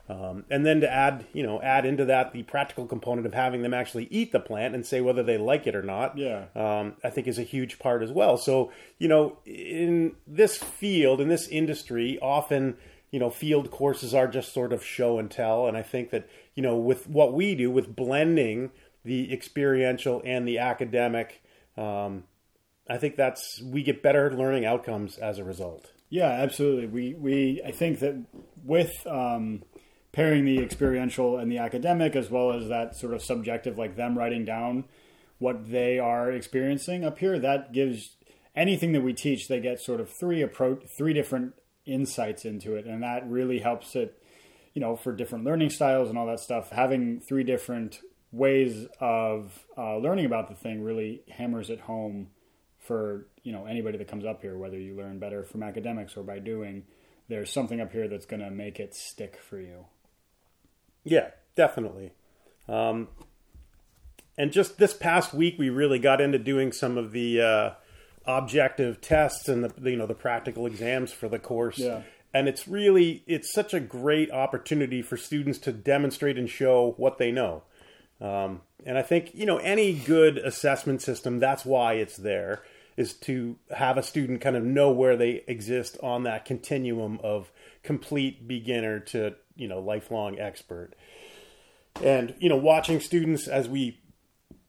Um, 0.09 0.45
and 0.51 0.65
then 0.65 0.81
to 0.83 0.93
add, 0.93 1.27
you 1.33 1.43
know, 1.43 1.61
add 1.61 1.85
into 1.85 2.05
that 2.05 2.33
the 2.33 2.45
practical 2.45 2.87
component 2.87 3.27
of 3.27 3.35
having 3.35 3.63
them 3.63 3.75
actually 3.75 4.07
eat 4.11 4.31
the 4.31 4.39
plant 4.39 4.75
and 4.75 4.87
say 4.87 5.01
whether 5.01 5.23
they 5.23 5.37
like 5.37 5.67
it 5.67 5.75
or 5.75 5.83
not. 5.83 6.17
Yeah. 6.17 6.45
Um, 6.55 6.95
I 7.03 7.11
think 7.11 7.27
is 7.27 7.39
a 7.39 7.43
huge 7.43 7.79
part 7.81 8.03
as 8.03 8.13
well. 8.13 8.37
So, 8.37 8.71
you 8.99 9.09
know, 9.09 9.39
in 9.45 10.15
this 10.27 10.59
field, 10.59 11.21
in 11.21 11.29
this 11.29 11.49
industry, 11.49 12.19
often, 12.23 12.77
you 13.11 13.19
know, 13.19 13.31
field 13.31 13.73
courses 13.73 14.15
are 14.15 14.29
just 14.29 14.53
sort 14.53 14.73
of 14.73 14.85
show 14.85 15.19
and 15.19 15.29
tell. 15.29 15.67
And 15.67 15.77
I 15.77 15.83
think 15.83 16.11
that, 16.11 16.29
you 16.55 16.63
know, 16.63 16.77
with 16.77 17.09
what 17.09 17.33
we 17.33 17.57
do, 17.57 17.71
with 17.71 17.97
blending 17.97 18.71
the 19.05 19.33
experiential 19.33 20.23
and 20.25 20.47
the 20.47 20.59
academic, 20.59 21.43
um, 21.77 22.25
I 22.89 22.99
think 22.99 23.17
that's 23.17 23.61
we 23.61 23.83
get 23.83 24.03
better 24.03 24.33
learning 24.33 24.65
outcomes 24.65 25.19
as 25.19 25.39
a 25.39 25.45
result. 25.45 25.91
Yeah, 26.09 26.29
absolutely. 26.29 26.87
We 26.87 27.15
we 27.15 27.63
I 27.67 27.73
think 27.73 27.99
that 27.99 28.15
with 28.65 28.93
um, 29.07 29.65
pairing 30.17 30.47
the 30.47 30.59
experiential 30.59 31.37
and 31.37 31.53
the 31.53 31.59
academic, 31.59 32.17
as 32.17 32.31
well 32.31 32.51
as 32.51 32.69
that 32.69 32.97
sort 32.97 33.13
of 33.13 33.21
subjective, 33.23 33.77
like 33.77 33.97
them 33.97 34.17
writing 34.17 34.47
down 34.47 34.83
what 35.39 35.71
they 35.71 35.99
are 35.99 36.33
experiencing 36.33 37.05
up 37.05 37.19
here, 37.19 37.39
that 37.39 37.71
gives 37.71 38.17
anything 38.55 38.93
that 38.93 39.03
we 39.03 39.13
teach. 39.13 39.47
They 39.47 39.61
get 39.61 39.79
sort 39.79 40.01
of 40.01 40.09
three 40.09 40.41
approach, 40.41 40.85
three 40.89 41.13
different 41.13 41.53
insights 41.85 42.47
into 42.47 42.77
it, 42.77 42.87
and 42.87 43.03
that 43.03 43.29
really 43.29 43.59
helps 43.59 43.95
it. 43.95 44.19
You 44.73 44.81
know, 44.81 44.97
for 44.97 45.15
different 45.15 45.45
learning 45.45 45.71
styles 45.71 46.09
and 46.09 46.19
all 46.19 46.27
that 46.27 46.41
stuff, 46.41 46.71
having 46.71 47.21
three 47.21 47.45
different 47.45 48.01
ways 48.33 48.87
of 49.01 49.67
uh, 49.77 49.97
learning 49.99 50.25
about 50.25 50.49
the 50.49 50.55
thing 50.55 50.83
really 50.83 51.23
hammers 51.31 51.69
it 51.71 51.81
home 51.81 52.29
for 52.79 53.27
you 53.43 53.53
know 53.53 53.67
anybody 53.67 53.99
that 53.99 54.09
comes 54.09 54.25
up 54.25 54.41
here, 54.41 54.57
whether 54.57 54.79
you 54.79 54.97
learn 54.97 55.19
better 55.19 55.45
from 55.45 55.63
academics 55.63 56.17
or 56.17 56.23
by 56.23 56.39
doing. 56.39 56.85
There's 57.29 57.53
something 57.53 57.83
up 57.83 57.93
here 57.93 58.09
that's 58.09 58.25
going 58.25 58.41
to 58.41 58.51
make 58.51 58.81
it 58.81 58.95
stick 58.95 59.39
for 59.43 59.61
you. 59.61 59.87
Yeah, 61.07 61.31
definitely. 61.55 62.13
Um, 62.69 63.09
and 64.37 64.53
just 64.53 64.77
this 64.79 64.93
past 64.93 65.33
week, 65.33 65.55
we 65.59 65.71
really 65.71 65.99
got 65.99 66.21
into 66.21 66.39
doing 66.39 66.73
some 66.73 66.99
of 66.99 67.13
the 67.13 67.41
uh, 67.41 67.71
objective 68.27 69.01
tests 69.01 69.49
and 69.49 69.65
the 69.65 69.91
you 69.91 69.97
know 69.97 70.07
the 70.07 70.15
practical 70.15 70.67
exams 70.67 71.13
for 71.13 71.29
the 71.29 71.39
course. 71.39 71.79
Yeah. 71.79 72.03
And 72.35 72.49
it's 72.49 72.69
really 72.69 73.23
it's 73.27 73.53
such 73.53 73.73
a 73.73 73.81
great 73.81 74.31
opportunity 74.31 75.01
for 75.01 75.17
students 75.17 75.59
to 75.61 75.73
demonstrate 75.73 76.37
and 76.37 76.51
show 76.51 76.95
what 76.99 77.19
they 77.19 77.31
know. 77.31 77.63
Um, 78.21 78.63
and 78.85 78.99
I 78.99 79.03
think 79.03 79.31
you 79.33 79.47
know 79.47 79.59
any 79.59 79.95
good 79.95 80.39
assessment 80.39 81.03
system. 81.03 81.39
That's 81.39 81.65
why 81.65 81.95
it's 81.95 82.17
there 82.17 82.63
is 82.97 83.15
to 83.15 83.57
have 83.77 83.99
a 83.99 84.03
student 84.03 84.41
kind 84.41 84.57
of 84.57 84.63
know 84.65 84.91
where 84.91 85.17
they 85.17 85.45
exist 85.47 85.99
on 86.03 86.23
that 86.25 86.45
continuum 86.45 87.19
of 87.23 87.51
complete 87.83 88.47
beginner 88.49 89.01
to 89.01 89.35
you 89.55 89.69
know 89.69 89.81
lifelong 89.81 90.39
expert. 90.39 90.93
And 92.03 92.35
you 92.39 92.49
know 92.49 92.57
watching 92.57 93.01
students 93.01 93.49
as 93.49 93.69
we 93.69 94.01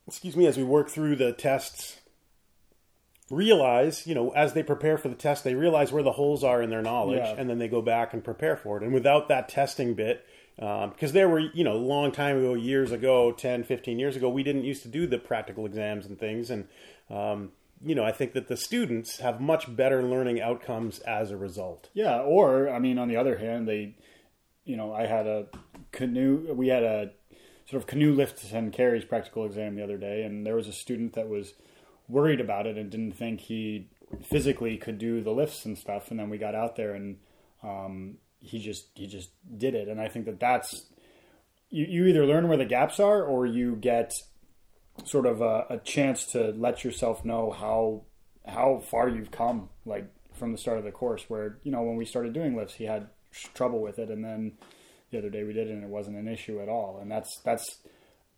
excuse 0.08 0.36
me 0.36 0.46
as 0.48 0.58
we 0.58 0.64
work 0.64 0.90
through 0.90 1.16
the 1.18 1.34
tests 1.34 1.98
realize 3.30 4.08
you 4.08 4.16
know 4.16 4.30
as 4.32 4.54
they 4.54 4.64
prepare 4.64 4.98
for 4.98 5.10
the 5.10 5.16
test 5.16 5.44
they 5.44 5.54
realize 5.54 5.92
where 5.92 6.04
the 6.04 6.14
holes 6.14 6.46
are 6.46 6.62
in 6.62 6.70
their 6.70 6.82
knowledge 6.82 7.20
Yeah. 7.20 7.36
and 7.38 7.50
then 7.50 7.58
they 7.60 7.68
go 7.68 7.82
back 7.82 8.14
and 8.14 8.24
prepare 8.24 8.56
for 8.56 8.78
it. 8.78 8.84
And 8.84 8.94
without 8.94 9.28
that 9.28 9.50
testing 9.50 9.94
bit 9.96 10.26
because 10.56 11.12
there 11.12 11.28
were 11.30 11.40
you 11.40 11.64
know 11.64 11.74
a 11.74 11.78
long 11.78 12.12
time 12.12 12.38
ago 12.38 12.54
years 12.54 12.92
ago 12.92 13.32
10 13.34 13.64
15 13.66 14.00
years 14.00 14.16
ago 14.16 14.30
we 14.30 14.44
didn't 14.44 14.64
used 14.64 14.82
to 14.84 14.88
do 14.88 15.06
the 15.08 15.18
practical 15.18 15.66
exams 15.66 16.06
and 16.06 16.18
things. 16.18 16.50
And 16.50 16.68
um, 17.10 17.52
you 17.84 17.96
know 17.96 18.04
i 18.04 18.12
think 18.12 18.34
that 18.34 18.48
the 18.48 18.58
students 18.58 19.20
have 19.20 19.40
much 19.40 19.76
better 19.76 20.04
learning 20.04 20.42
outcomes 20.42 21.00
as 21.00 21.32
a 21.32 21.38
result 21.38 21.90
Yeah, 21.94 22.20
or 22.20 22.70
I 22.70 22.80
mean, 22.80 22.98
on 22.98 23.08
the 23.08 23.18
other 23.18 23.38
hand, 23.38 23.68
they, 23.68 23.96
you 24.66 24.78
know, 24.78 24.94
I 24.94 25.06
had 25.06 25.28
a 25.28 25.48
canoe. 25.92 26.54
We 26.54 26.68
had 26.68 26.84
a 26.84 27.12
sort 27.70 27.82
of 27.82 27.88
canoe 27.88 28.14
lifts 28.14 28.52
and 28.52 28.72
carries 28.72 29.06
practical 29.06 29.46
exam 29.46 29.76
the 29.76 29.84
other 29.84 29.98
day, 29.98 30.24
and 30.24 30.46
there 30.46 30.56
was 30.56 30.68
a 30.68 30.74
student 30.74 31.14
that 31.14 31.28
was 31.28 31.54
worried 32.08 32.40
about 32.40 32.68
it 32.68 32.78
and 32.78 32.90
didn't 32.90 33.14
think 33.14 33.42
he 33.42 33.90
physically 34.24 34.78
could 34.78 34.98
do 34.98 35.22
the 35.22 35.32
lifts 35.32 35.66
and 35.66 35.78
stuff. 35.78 36.12
And 36.12 36.20
then 36.20 36.30
we 36.30 36.38
got 36.38 36.56
out 36.56 36.76
there, 36.76 36.94
and 36.94 37.18
um, 37.64 38.18
he 38.40 38.60
just 38.60 38.90
he 38.94 39.08
just 39.08 39.32
did 39.58 39.74
it. 39.76 39.88
And 39.88 40.00
I 40.00 40.08
think 40.08 40.26
that 40.26 40.40
that's 40.40 40.86
you, 41.70 41.86
you 41.86 42.06
either 42.06 42.26
learn 42.26 42.48
where 42.48 42.58
the 42.58 42.66
gaps 42.66 43.00
are, 43.00 43.24
or 43.24 43.46
you 43.46 43.76
get 43.76 44.14
sort 45.06 45.26
of 45.26 45.42
a, 45.42 45.66
a 45.70 45.78
chance 45.78 46.26
to 46.28 46.52
let 46.52 46.84
yourself 46.84 47.24
know 47.24 47.52
how 47.52 48.04
how 48.46 48.80
far 48.80 49.10
you've 49.10 49.32
come, 49.32 49.70
like 49.86 50.10
from 50.34 50.52
the 50.52 50.58
start 50.58 50.78
of 50.78 50.84
the 50.84 50.92
course. 50.92 51.26
Where 51.28 51.60
you 51.64 51.72
know 51.72 51.82
when 51.84 51.96
we 51.96 52.06
started 52.06 52.34
doing 52.34 52.56
lifts, 52.56 52.76
he 52.76 52.86
had 52.86 53.10
trouble 53.54 53.82
with 53.82 54.00
it, 54.00 54.10
and 54.10 54.24
then 54.24 54.54
the 55.12 55.18
other 55.18 55.30
day 55.30 55.44
we 55.44 55.54
did 55.54 55.68
it, 55.68 55.74
and 55.74 55.84
it 55.84 55.90
wasn't 55.90 56.18
an 56.18 56.28
issue 56.28 56.62
at 56.62 56.70
all. 56.70 57.00
And 57.02 57.12
that's 57.12 57.40
that's 57.44 57.80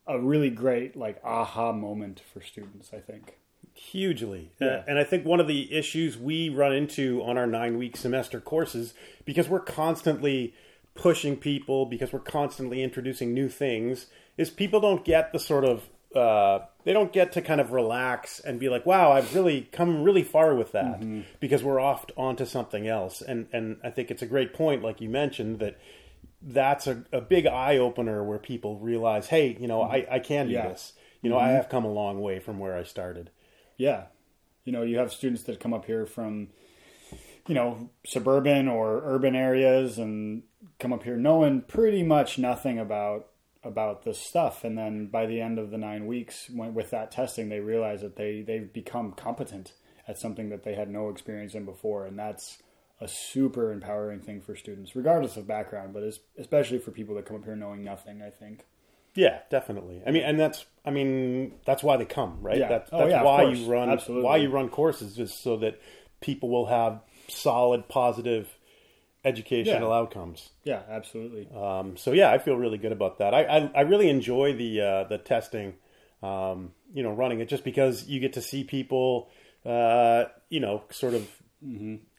a 0.07 0.19
really 0.19 0.49
great 0.49 0.95
like 0.95 1.21
aha 1.23 1.71
moment 1.71 2.21
for 2.33 2.41
students. 2.41 2.91
I 2.93 2.99
think. 2.99 3.37
hugely 3.73 4.51
Yeah. 4.59 4.67
Uh, 4.67 4.83
and 4.87 4.99
i 4.99 5.05
think 5.05 5.25
one 5.25 5.39
of 5.39 5.47
the 5.47 5.71
issues 5.73 6.17
we 6.17 6.49
run 6.49 6.73
into 6.73 7.21
on 7.23 7.37
our 7.37 7.47
nine 7.47 7.77
week 7.77 7.95
semester 7.95 8.41
courses 8.41 8.93
because 9.23 9.47
we're 9.47 9.61
constantly 9.61 10.53
pushing 10.95 11.37
people 11.37 11.85
because 11.85 12.11
we're 12.11 12.19
constantly 12.19 12.83
introducing 12.83 13.33
new 13.33 13.47
things 13.47 14.07
is 14.37 14.49
people 14.49 14.81
don't 14.81 15.05
get 15.05 15.31
the 15.31 15.39
sort 15.39 15.63
of 15.63 15.87
uh, 16.15 16.59
they 16.85 16.93
don't 16.93 17.13
get 17.13 17.31
to 17.33 17.41
kind 17.41 17.61
of 17.61 17.71
relax 17.71 18.39
and 18.39 18.59
be 18.59 18.67
like 18.67 18.85
wow 18.85 19.11
i've 19.11 19.35
really 19.35 19.69
come 19.71 20.01
really 20.03 20.23
far 20.23 20.55
with 20.55 20.71
that 20.71 20.99
mm-hmm. 21.01 21.21
because 21.39 21.63
we're 21.63 21.79
off 21.79 22.05
onto 22.17 22.45
something 22.45 22.87
else. 22.87 23.21
And 23.21 23.47
and 23.53 23.77
i 23.83 23.89
think 23.89 24.09
it's 24.09 24.21
a 24.21 24.27
great 24.27 24.53
point 24.53 24.83
like 24.83 25.01
you 25.01 25.09
mentioned 25.09 25.59
that 25.59 25.77
that's 26.41 26.87
a, 26.87 27.03
a 27.11 27.21
big 27.21 27.45
eye 27.45 27.77
opener 27.77 28.23
where 28.23 28.39
people 28.39 28.79
realize 28.79 29.27
hey 29.27 29.57
you 29.59 29.67
know 29.67 29.81
mm-hmm. 29.81 30.11
i, 30.11 30.15
I 30.15 30.19
can 30.19 30.47
do 30.47 30.53
Yeah. 30.53 30.69
this. 30.69 30.93
You 31.21 31.29
know 31.29 31.37
i 31.37 31.47
mm-hmm. 31.47 31.55
have 31.55 31.69
come 31.69 31.85
a 31.85 31.91
long 31.91 32.21
way 32.21 32.39
from 32.39 32.59
where 32.59 32.77
i 32.77 32.83
started. 32.83 33.29
Yeah. 33.79 34.03
You 34.65 34.73
know, 34.73 34.83
you 34.83 34.99
have 34.99 35.11
students 35.11 35.43
that 35.43 35.59
come 35.59 35.73
up 35.73 35.85
here 35.85 36.05
from, 36.05 36.49
you 37.47 37.55
know, 37.55 37.89
suburban 38.05 38.67
or 38.67 39.01
urban 39.03 39.35
areas 39.35 39.97
and 39.97 40.43
come 40.79 40.93
up 40.93 41.03
here 41.03 41.15
knowing 41.15 41.61
pretty 41.61 42.03
much 42.03 42.37
nothing 42.37 42.77
about 42.77 43.27
about 43.69 44.03
this 44.03 44.19
stuff 44.19 44.65
and 44.65 44.77
then 44.77 45.07
by 45.07 45.25
the 45.25 45.39
end 45.39 45.57
of 45.57 45.71
the 45.71 45.77
9 45.77 46.05
weeks 46.05 46.49
when, 46.53 46.73
with 46.73 46.89
that 46.89 47.11
testing 47.11 47.47
they 47.47 47.61
realize 47.61 48.01
that 48.01 48.17
they 48.17 48.41
they've 48.41 48.73
become 48.73 49.13
competent 49.13 49.71
at 50.07 50.17
something 50.17 50.49
that 50.49 50.63
they 50.63 50.73
had 50.75 50.89
no 50.89 51.07
experience 51.09 51.53
in 51.53 51.63
before 51.63 52.05
and 52.05 52.19
that's 52.19 52.57
a 52.99 53.07
super 53.07 53.71
empowering 53.71 54.19
thing 54.19 54.41
for 54.41 54.55
students 54.55 54.95
regardless 54.95 55.37
of 55.37 55.47
background 55.47 55.93
but 55.93 56.03
especially 56.37 56.79
for 56.79 56.91
people 56.91 57.15
that 57.15 57.25
come 57.25 57.37
up 57.37 57.45
here 57.45 57.55
knowing 57.55 57.83
nothing 57.83 58.21
I 58.21 58.29
think. 58.29 58.65
Yeah, 59.15 59.39
definitely. 59.49 60.01
I 60.05 60.11
mean, 60.11 60.23
and 60.23 60.39
that's 60.39 60.65
I 60.85 60.91
mean 60.91 61.55
that's 61.65 61.81
why 61.83 61.97
they 61.97 62.05
come, 62.05 62.37
right? 62.41 62.57
Yeah. 62.57 62.65
Oh, 62.65 62.69
that's, 62.69 62.89
Oh, 62.93 63.07
yeah, 63.07 63.23
why 63.23 63.43
you 63.43 63.65
run 63.65 63.89
Absolutely. 63.89 64.23
why 64.23 64.37
you 64.37 64.49
run 64.49 64.69
courses 64.69 65.17
is 65.17 65.33
so 65.33 65.57
that 65.57 65.79
people 66.21 66.49
will 66.49 66.67
have 66.67 67.01
solid, 67.27 67.87
positive 67.89 68.57
educational 69.29 69.89
Yeah. 69.89 69.99
outcomes. 69.99 70.49
Yeah, 70.63 70.81
absolutely. 70.89 71.47
Um, 71.55 71.95
so 71.97 72.11
yeah, 72.11 72.29
I 72.31 72.37
feel 72.45 72.55
really 72.55 72.77
good 72.77 72.91
about 72.99 73.17
that. 73.19 73.33
I 73.33 73.41
I, 73.55 73.71
I 73.75 73.81
really 73.91 74.09
enjoy 74.09 74.47
the 74.63 74.71
uh, 74.81 75.03
the 75.11 75.17
testing, 75.17 75.75
um, 76.21 76.73
you 76.93 77.03
know, 77.03 77.13
running 77.21 77.39
it 77.39 77.47
just 77.49 77.63
because 77.63 78.07
you 78.11 78.19
get 78.19 78.33
to 78.33 78.41
see 78.41 78.63
people, 78.63 79.29
uh, 79.65 80.25
you 80.49 80.59
know, 80.59 80.83
sort 80.89 81.13
of 81.13 81.23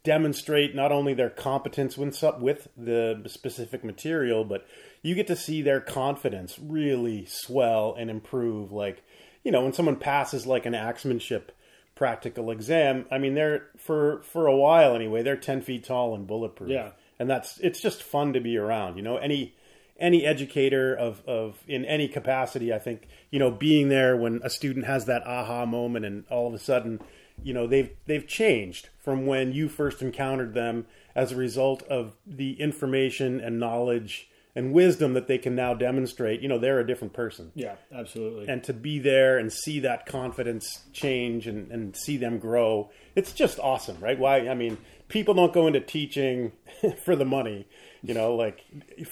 demonstrate 0.03 0.75
not 0.75 0.93
only 0.93 1.15
their 1.15 1.31
competence 1.31 1.99
with 1.99 2.23
with 2.39 2.69
the 2.77 3.23
specific 3.27 3.85
material, 3.85 4.45
but 4.45 4.67
you 5.03 5.15
get 5.15 5.27
to 5.27 5.37
see 5.37 5.63
their 5.63 5.81
confidence 5.81 6.59
really 6.59 7.25
swell 7.27 7.95
and 7.99 8.11
improve. 8.11 8.73
Like, 8.73 9.03
you 9.45 9.53
know, 9.53 9.63
when 9.63 9.73
someone 9.73 9.97
passes 9.97 10.47
like 10.47 10.67
an 10.67 10.75
axemanship 10.75 11.49
practical 11.95 12.51
exam, 12.51 13.05
I 13.11 13.19
mean, 13.19 13.35
they're 13.35 13.67
for 13.77 14.23
for 14.23 14.47
a 14.47 14.57
while 14.57 14.95
anyway, 14.95 15.23
they're 15.23 15.37
ten 15.37 15.61
feet 15.61 15.85
tall 15.85 16.15
and 16.15 16.27
bulletproof 16.27 16.71
Yeah. 16.71 16.91
And 17.21 17.31
that's 17.31 17.59
it's 17.59 17.81
just 17.81 18.03
fun 18.03 18.33
to 18.33 18.41
be 18.41 18.57
around 18.57 18.97
you 18.97 19.03
know? 19.03 19.19
Any 19.19 19.55
any 20.01 20.25
educator 20.25 20.95
of 20.95 21.23
of 21.29 21.63
in 21.69 21.85
any 21.85 22.09
capacity 22.09 22.73
i 22.73 22.79
think 22.79 23.07
you 23.31 23.39
know 23.39 23.51
being 23.51 23.91
there 23.91 24.17
when 24.17 24.41
a 24.43 24.49
student 24.49 24.87
has 24.87 25.05
that 25.05 25.23
aha 25.27 25.67
moment 25.67 26.07
and 26.07 26.25
all 26.31 26.49
of 26.49 26.55
a 26.55 26.59
sudden 26.59 26.99
you 27.43 27.53
know 27.53 27.67
they've 27.67 27.91
they've 28.07 28.27
changed 28.27 28.89
from 28.99 29.27
when 29.27 29.53
you 29.53 29.69
first 29.69 30.01
encountered 30.01 30.55
them 30.55 30.87
as 31.15 31.33
a 31.33 31.37
result 31.37 31.83
of 31.83 32.17
the 32.27 32.59
information 32.61 33.41
and 33.41 33.61
knowledge 33.61 34.30
and 34.55 34.73
wisdom 34.73 35.15
that 35.15 35.27
they 35.29 35.39
can 35.39 35.55
now 35.55 35.75
demonstrate. 35.75 36.41
You 36.41 36.49
know 36.49 36.59
they're 36.59 36.81
a 36.81 36.87
different 36.87 37.13
person. 37.13 37.53
Yeah, 37.55 37.77
absolutely. 37.95 38.49
and 38.49 38.63
to 38.65 38.73
be 38.73 38.99
there 38.99 39.39
and 39.39 39.53
see 39.53 39.81
that 39.81 40.07
confidence 40.07 40.81
change 40.93 41.47
and, 41.47 41.71
and 41.71 41.97
see 41.97 42.17
them 42.17 42.39
grow 42.39 42.91
it's 43.17 43.33
just 43.33 43.59
awesome 43.61 43.99
right? 44.01 44.19
Why 44.19 44.49
i 44.49 44.55
mean 44.55 44.79
people 45.09 45.35
don't 45.35 45.53
go 45.53 45.67
into 45.67 45.81
teaching 45.81 46.53
for 47.05 47.17
the 47.17 47.25
money 47.25 47.67
you 48.03 48.15
know? 48.15 48.35
Like 48.35 48.65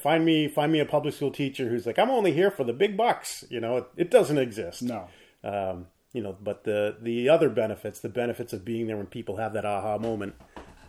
find 0.02 0.24
me 0.24 0.48
find 0.48 0.72
me 0.72 0.80
a 0.80 0.86
public 0.86 1.14
school 1.14 1.30
teacher 1.30 1.68
who's 1.68 1.86
like 1.86 1.98
i'm 1.98 2.10
only 2.10 2.32
here 2.32 2.50
for 2.50 2.64
the 2.64 2.72
big 2.72 2.96
bucks 2.96 3.44
you 3.50 3.60
know? 3.60 3.78
It, 3.78 3.86
it 3.96 4.10
doesn't 4.10 4.38
exist. 4.38 4.82
No. 4.82 5.08
um, 5.44 5.86
you 6.12 6.22
know 6.22 6.36
but 6.40 6.64
the 6.64 6.96
the 7.02 7.28
other 7.28 7.48
benefits 7.50 8.00
the 8.00 8.08
benefits 8.08 8.52
of 8.52 8.64
being 8.64 8.86
there 8.86 8.96
when 8.96 9.06
people 9.06 9.36
have 9.36 9.52
that 9.52 9.64
aha 9.64 9.98
moment 9.98 10.34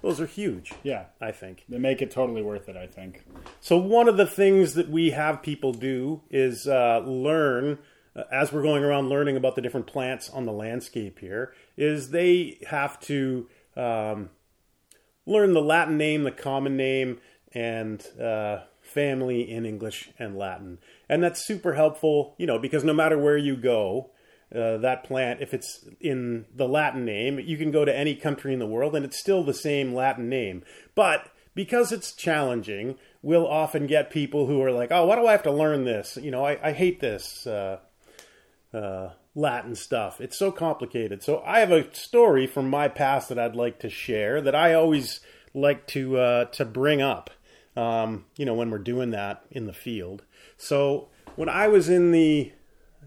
Those 0.02 0.22
are 0.22 0.26
huge. 0.26 0.74
Yeah. 0.84 1.06
I 1.22 1.32
think. 1.32 1.66
They 1.68 1.78
make 1.78 2.02
it 2.02 2.12
totally 2.12 2.42
worth 2.42 2.70
it, 2.70 2.78
I 2.78 2.88
think. 2.88 3.26
So 3.60 3.78
one 3.78 4.08
of 4.08 4.18
the 4.18 4.26
things 4.26 4.74
that 4.76 4.90
we 4.90 5.12
have 5.12 5.42
people 5.42 5.74
do 5.74 6.22
is 6.30 6.68
uh, 6.68 7.00
learn 7.06 7.80
uh, 8.16 8.24
as 8.32 8.52
we're 8.52 8.64
going 8.64 8.84
around 8.84 9.10
learning 9.10 9.38
about 9.38 9.56
the 9.56 9.62
different 9.62 9.88
plants 9.88 10.30
on 10.30 10.46
the 10.46 10.52
landscape 10.52 11.20
here. 11.20 11.54
Is 11.78 12.12
they 12.12 12.60
have 12.68 13.00
to 13.02 13.48
um, 13.76 14.30
learn 15.26 15.54
the 15.54 15.62
Latin 15.62 15.98
name, 15.98 16.24
the 16.24 16.32
common 16.32 16.76
name, 16.76 17.20
and 17.54 18.06
uh, 18.20 18.60
family 18.82 19.50
in 19.50 19.66
English 19.66 20.10
and 20.18 20.38
Latin, 20.38 20.80
and 21.08 21.24
that's 21.24 21.46
super 21.46 21.74
helpful. 21.74 22.36
You 22.38 22.48
know, 22.48 22.60
because 22.60 22.84
no 22.84 22.94
matter 22.94 23.18
where 23.18 23.38
you 23.38 23.56
go. 23.56 24.12
Uh, 24.54 24.78
that 24.78 25.04
plant, 25.04 25.42
if 25.42 25.54
it's 25.54 25.86
in 26.00 26.46
the 26.56 26.68
Latin 26.68 27.06
name, 27.06 27.40
you 27.40 27.56
can 27.56 27.70
go 27.70 27.86
to 27.86 27.96
any 27.96 28.16
country 28.16 28.52
in 28.52 28.58
the 28.58 28.66
world 28.66 28.96
and 28.96 29.06
it's 29.06 29.20
still 29.20 29.44
the 29.44 29.54
same 29.54 29.94
Latin 29.94 30.28
name. 30.28 30.64
But 30.96 31.30
because 31.54 31.92
it's 31.92 32.14
challenging, 32.14 32.96
we'll 33.22 33.48
often 33.48 33.86
get 33.86 34.10
people 34.10 34.48
who 34.48 34.62
are 34.64 34.72
like, 34.72 34.92
"Oh, 34.92 35.06
why 35.06 35.16
do 35.16 35.28
I 35.28 35.34
have 35.34 35.44
to 35.44 35.52
learn 35.52 35.84
this? 35.84 36.18
You 36.20 36.32
know, 36.32 36.46
I, 36.46 36.70
I 36.70 36.72
hate 36.72 37.00
this 37.00 37.46
uh, 37.46 37.80
uh, 38.74 39.10
Latin 39.36 39.76
stuff. 39.76 40.20
It's 40.20 40.38
so 40.38 40.52
complicated." 40.52 41.22
So 41.22 41.44
I 41.46 41.60
have 41.60 41.72
a 41.72 41.94
story 41.94 42.48
from 42.48 42.70
my 42.70 42.88
past 42.88 43.30
that 43.30 43.38
I'd 43.38 43.56
like 43.56 43.78
to 43.80 43.90
share 43.90 44.42
that 44.42 44.56
I 44.56 44.74
always 44.74 45.20
like 45.54 45.86
to 45.88 46.18
uh, 46.18 46.46
to 46.46 46.66
bring 46.66 47.02
up. 47.02 47.30
Um, 47.76 48.26
you 48.36 48.46
know, 48.46 48.56
when 48.56 48.72
we're 48.72 48.80
doing 48.80 49.12
that 49.12 49.46
in 49.52 49.66
the 49.66 49.74
field. 49.74 50.24
So 50.58 51.10
when 51.36 51.48
I 51.48 51.70
was 51.70 51.88
in 51.88 52.12
the, 52.12 52.52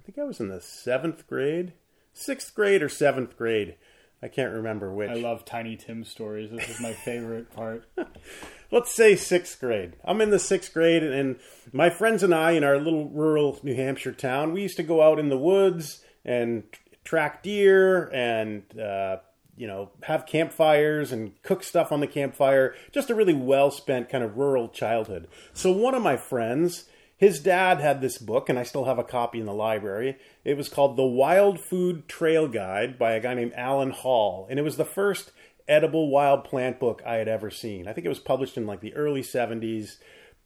think 0.04 0.18
I 0.18 0.25
was 0.25 0.40
in 0.40 0.49
the 0.49 0.61
seventh 0.61 1.26
grade, 1.26 1.73
sixth 2.12 2.54
grade 2.54 2.82
or 2.82 2.88
seventh 2.88 3.37
grade. 3.37 3.76
I 4.23 4.28
can't 4.28 4.52
remember 4.52 4.92
which. 4.92 5.11
I 5.11 5.14
love 5.14 5.44
Tiny 5.44 5.76
Tim 5.76 6.04
stories. 6.04 6.50
This 6.50 6.68
is 6.68 6.80
my 6.80 6.92
favorite 6.92 7.52
part. 7.54 7.87
let's 8.71 8.92
say 8.92 9.14
sixth 9.14 9.61
grade. 9.61 9.94
I'm 10.04 10.21
in 10.21 10.30
the 10.30 10.38
sixth 10.38 10.73
grade, 10.73 11.02
and 11.02 11.37
my 11.73 11.90
friends 11.90 12.23
and 12.23 12.35
I, 12.35 12.52
in 12.52 12.64
our 12.64 12.78
little 12.78 13.09
rural 13.11 13.61
New 13.62 13.75
Hampshire 13.75 14.12
town, 14.12 14.52
we 14.52 14.62
used 14.62 14.76
to 14.78 14.82
go 14.82 15.02
out 15.02 15.18
in 15.18 15.28
the 15.28 15.38
woods 15.38 16.04
and 16.25 16.64
track 17.04 17.42
deer 17.42 18.09
and, 18.12 18.62
uh, 18.78 19.18
you 19.56 19.66
know, 19.66 19.90
have 20.04 20.25
campfires 20.25 21.12
and 21.12 21.40
cook 21.42 21.62
stuff 21.62 21.92
on 21.92 22.00
the 22.00 22.06
campfire. 22.06 22.75
Just 22.92 23.11
a 23.11 23.14
really 23.14 23.35
well 23.35 23.71
spent 23.71 24.09
kind 24.09 24.25
of 24.25 24.37
rural 24.37 24.68
childhood. 24.68 25.28
So, 25.52 25.71
one 25.71 25.94
of 25.94 26.02
my 26.02 26.16
friends, 26.16 26.85
his 27.23 27.38
dad 27.38 27.81
had 27.81 28.00
this 28.00 28.19
book, 28.19 28.49
and 28.49 28.59
I 28.59 28.64
still 28.64 28.87
have 28.87 28.99
a 28.99 29.05
copy 29.05 29.38
in 29.38 29.47
the 29.47 29.55
library. 29.55 30.19
It 30.45 30.57
was 30.57 30.69
called 30.69 30.97
The 30.97 31.05
Wild 31.05 31.61
Food 31.61 32.09
Trail 32.09 32.49
Guide 32.49 32.99
by 32.99 33.12
a 33.12 33.21
guy 33.21 33.35
named 33.35 33.52
Alan 33.55 33.93
Hall, 33.93 34.49
and 34.50 34.59
it 34.59 34.62
was 34.62 34.76
the 34.76 34.85
first 34.85 35.31
edible 35.69 36.11
wild 36.11 36.43
plant 36.43 36.81
book 36.81 37.00
I 37.07 37.14
had 37.14 37.29
ever 37.29 37.49
seen. 37.49 37.87
I 37.87 37.93
think 37.93 38.07
it 38.07 38.09
was 38.09 38.19
published 38.19 38.57
in 38.57 38.67
like 38.67 38.81
the 38.81 38.93
early 38.95 39.23
70s. 39.23 39.99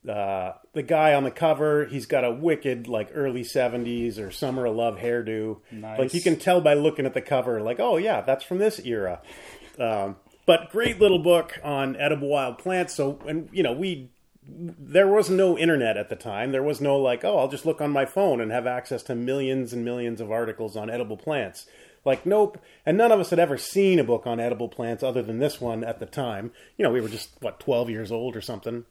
Uh, 0.06 0.52
the 0.74 0.82
guy 0.82 1.14
on 1.14 1.24
the 1.24 1.30
cover, 1.30 1.86
he's 1.86 2.04
got 2.04 2.26
a 2.26 2.30
wicked 2.30 2.88
like 2.88 3.08
early 3.14 3.42
70s 3.42 4.18
or 4.18 4.30
summer 4.30 4.66
of 4.66 4.76
love 4.76 4.98
hairdo. 4.98 5.60
Nice. 5.72 5.98
Like 5.98 6.12
you 6.12 6.20
can 6.20 6.38
tell 6.38 6.60
by 6.60 6.74
looking 6.74 7.06
at 7.06 7.14
the 7.14 7.22
cover, 7.22 7.62
like, 7.62 7.80
oh 7.80 7.96
yeah, 7.96 8.20
that's 8.20 8.44
from 8.44 8.58
this 8.58 8.80
era. 8.80 9.22
Um, 9.78 10.16
but 10.44 10.68
great 10.72 11.00
little 11.00 11.20
book 11.20 11.58
on 11.64 11.96
edible 11.96 12.28
wild 12.28 12.58
plants. 12.58 12.92
So, 12.92 13.18
and 13.26 13.48
you 13.50 13.62
know, 13.62 13.72
we 13.72 14.10
there 14.48 15.08
was 15.08 15.28
no 15.28 15.58
internet 15.58 15.96
at 15.96 16.08
the 16.08 16.16
time. 16.16 16.52
There 16.52 16.62
was 16.62 16.80
no 16.80 16.96
like, 16.96 17.24
oh, 17.24 17.38
I'll 17.38 17.48
just 17.48 17.66
look 17.66 17.80
on 17.80 17.90
my 17.90 18.04
phone 18.04 18.40
and 18.40 18.52
have 18.52 18.66
access 18.66 19.02
to 19.04 19.14
millions 19.14 19.72
and 19.72 19.84
millions 19.84 20.20
of 20.20 20.30
articles 20.30 20.76
on 20.76 20.88
edible 20.88 21.16
plants. 21.16 21.66
Like, 22.04 22.24
nope. 22.24 22.58
And 22.84 22.96
none 22.96 23.10
of 23.10 23.18
us 23.18 23.30
had 23.30 23.40
ever 23.40 23.58
seen 23.58 23.98
a 23.98 24.04
book 24.04 24.26
on 24.26 24.38
edible 24.38 24.68
plants 24.68 25.02
other 25.02 25.22
than 25.22 25.40
this 25.40 25.60
one 25.60 25.82
at 25.82 25.98
the 25.98 26.06
time. 26.06 26.52
You 26.76 26.84
know, 26.84 26.92
we 26.92 27.00
were 27.00 27.08
just, 27.08 27.30
what, 27.40 27.58
12 27.58 27.90
years 27.90 28.12
old 28.12 28.36
or 28.36 28.40
something. 28.40 28.84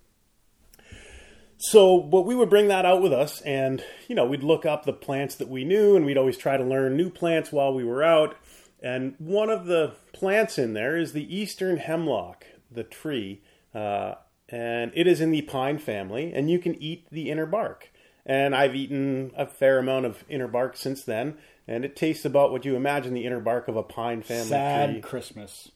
So, 1.57 1.99
but 1.99 2.23
we 2.23 2.35
would 2.35 2.49
bring 2.49 2.67
that 2.67 2.85
out 2.85 3.01
with 3.01 3.13
us, 3.13 3.39
and 3.41 3.81
you 4.09 4.15
know, 4.15 4.25
we'd 4.25 4.43
look 4.43 4.65
up 4.65 4.83
the 4.83 4.91
plants 4.91 5.35
that 5.35 5.47
we 5.47 5.63
knew, 5.63 5.95
and 5.95 6.05
we'd 6.05 6.17
always 6.17 6.37
try 6.37 6.57
to 6.57 6.63
learn 6.63 6.97
new 6.97 7.09
plants 7.09 7.51
while 7.51 7.73
we 7.73 7.85
were 7.85 8.03
out. 8.03 8.35
And 8.83 9.15
one 9.19 9.49
of 9.49 9.65
the 9.65 9.93
plants 10.11 10.57
in 10.57 10.73
there 10.73 10.97
is 10.97 11.13
the 11.13 11.35
eastern 11.35 11.77
hemlock, 11.77 12.45
the 12.69 12.83
tree, 12.83 13.41
uh, 13.73 14.15
and 14.49 14.91
it 14.95 15.07
is 15.07 15.21
in 15.21 15.31
the 15.31 15.41
pine 15.43 15.77
family, 15.77 16.33
and 16.33 16.49
you 16.49 16.59
can 16.59 16.81
eat 16.81 17.07
the 17.11 17.29
inner 17.29 17.45
bark. 17.45 17.91
And 18.25 18.55
I've 18.55 18.75
eaten 18.75 19.31
a 19.37 19.45
fair 19.45 19.77
amount 19.77 20.05
of 20.07 20.23
inner 20.27 20.47
bark 20.47 20.77
since 20.77 21.03
then, 21.03 21.37
and 21.67 21.85
it 21.85 21.95
tastes 21.95 22.25
about 22.25 22.51
what 22.51 22.65
you 22.65 22.75
imagine 22.75 23.13
the 23.13 23.25
inner 23.25 23.39
bark 23.39 23.67
of 23.67 23.75
a 23.75 23.83
pine 23.83 24.21
family 24.21 24.49
Sad 24.49 24.89
tree 24.91 25.01
Christmas. 25.01 25.71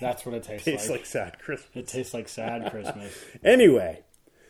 That's 0.00 0.24
what 0.24 0.34
it 0.34 0.42
tastes, 0.42 0.64
tastes 0.66 0.88
like. 0.88 1.00
like 1.00 1.06
sad 1.06 1.38
Christmas. 1.38 1.70
It 1.74 1.88
tastes 1.88 2.14
like 2.14 2.28
sad 2.28 2.70
Christmas. 2.70 3.16
Anyway, 3.44 4.02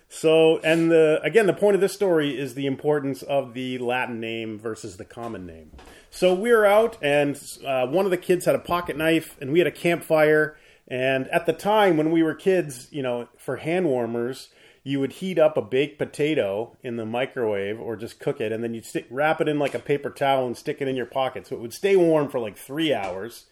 so 0.09 0.59
and 0.59 0.91
the 0.91 1.21
again 1.23 1.47
the 1.47 1.53
point 1.53 1.75
of 1.75 1.81
this 1.81 1.93
story 1.93 2.39
is 2.39 2.55
the 2.55 2.67
importance 2.67 3.23
of 3.23 3.55
the 3.55 3.79
Latin 3.79 4.21
name 4.21 4.59
versus 4.59 4.97
the 4.97 5.05
common 5.05 5.47
name. 5.47 5.73
So 6.11 6.35
we 6.35 6.51
were 6.51 6.65
out, 6.65 6.97
and 7.03 7.41
uh, 7.67 7.87
one 7.87 8.05
of 8.05 8.11
the 8.11 8.17
kids 8.17 8.47
had 8.47 8.55
a 8.55 8.61
pocket 8.61 8.97
knife, 8.97 9.37
and 9.41 9.53
we 9.53 9.59
had 9.59 9.69
a 9.69 9.73
campfire. 9.73 10.57
And 10.91 11.29
at 11.29 11.47
the 11.47 11.53
time 11.53 11.97
when 11.97 12.11
we 12.11 12.23
were 12.23 12.35
kids, 12.35 12.89
you 12.91 13.03
know, 13.03 13.29
for 13.37 13.57
hand 13.57 13.87
warmers, 13.87 14.49
you 14.83 15.01
would 15.01 15.13
heat 15.13 15.39
up 15.39 15.59
a 15.59 15.63
baked 15.63 15.99
potato 15.99 16.75
in 16.83 16.97
the 16.97 17.05
microwave 17.05 17.79
or 17.79 17.95
just 17.95 18.19
cook 18.19 18.41
it, 18.41 18.53
and 18.53 18.65
then 18.65 18.73
you'd 18.73 18.87
stick, 18.87 19.07
wrap 19.11 19.41
it 19.41 19.49
in 19.49 19.59
like 19.59 19.75
a 19.75 19.79
paper 19.79 20.09
towel 20.09 20.47
and 20.47 20.57
stick 20.57 20.81
it 20.81 20.89
in 20.89 20.97
your 20.97 21.07
pocket, 21.07 21.47
so 21.47 21.57
it 21.57 21.61
would 21.61 21.75
stay 21.75 21.95
warm 21.95 22.31
for 22.31 22.41
like 22.41 22.57
three 22.57 22.95
hours. 22.95 23.45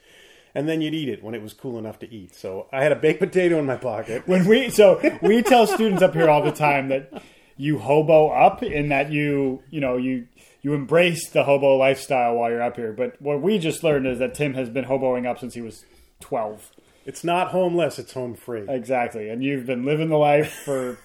And 0.55 0.67
then 0.67 0.81
you'd 0.81 0.95
eat 0.95 1.11
it 1.11 1.23
when 1.23 1.35
it 1.35 1.43
was 1.43 1.53
cool 1.53 1.79
enough 1.79 1.99
to 1.99 2.11
eat. 2.11 2.35
So 2.35 2.67
I 2.73 2.83
had 2.83 2.91
a 2.91 2.97
baked 2.97 3.21
potato 3.21 3.59
in 3.59 3.67
my 3.67 3.77
pocket. 3.77 4.27
when 4.27 4.47
we 4.47 4.71
so 4.71 4.99
we 5.21 5.43
tell 5.43 5.67
students 5.67 6.01
up 6.01 6.15
here 6.15 6.31
all 6.31 6.43
the 6.43 6.51
time 6.51 6.89
that 6.89 7.23
you 7.59 7.79
hobo 7.79 8.29
up 8.29 8.63
in 8.63 8.89
that 8.89 9.13
you 9.13 9.63
you 9.69 9.83
know 9.83 9.99
you 9.99 10.29
you 10.63 10.73
embrace 10.73 11.29
the 11.29 11.45
hobo 11.45 11.77
lifestyle 11.77 12.37
while 12.37 12.49
you're 12.49 12.63
up 12.63 12.77
here. 12.77 12.95
But 12.95 13.21
what 13.21 13.43
we 13.43 13.59
just 13.59 13.85
learned 13.85 14.07
is 14.07 14.19
that 14.21 14.33
Tim 14.33 14.55
has 14.55 14.71
been 14.71 14.87
hoboing 14.87 15.29
up 15.29 15.39
since 15.39 15.53
he 15.53 15.61
was 15.61 15.85
twelve. 16.21 16.71
It's 17.07 17.23
not 17.23 17.49
homeless; 17.49 17.99
it's 17.99 18.13
home 18.13 18.35
free. 18.35 18.67
Exactly, 18.69 19.29
and 19.29 19.43
you've 19.43 19.65
been 19.65 19.85
living 19.85 20.09
the 20.09 20.19
life 20.19 20.53
for 20.53 20.99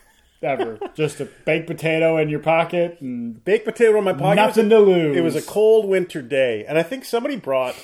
ever. 0.44 0.80
Just 0.96 1.20
a 1.20 1.26
baked 1.46 1.68
potato 1.68 2.18
in 2.18 2.28
your 2.28 2.40
pocket 2.40 2.98
and 3.02 3.44
baked 3.46 3.66
potato 3.66 3.98
in 4.00 4.04
my 4.04 4.14
pocket. 4.14 4.36
Nothing 4.36 4.72
it 4.72 4.76
was 4.76 4.88
a, 4.88 4.92
to 4.92 4.92
lose. 4.92 5.18
It 5.18 5.22
was 5.22 5.36
a 5.36 5.42
cold 5.42 5.88
winter 5.88 6.24
day, 6.24 6.66
and 6.66 6.78
I 6.78 6.84
think 6.84 7.06
somebody 7.06 7.36
brought 7.36 7.76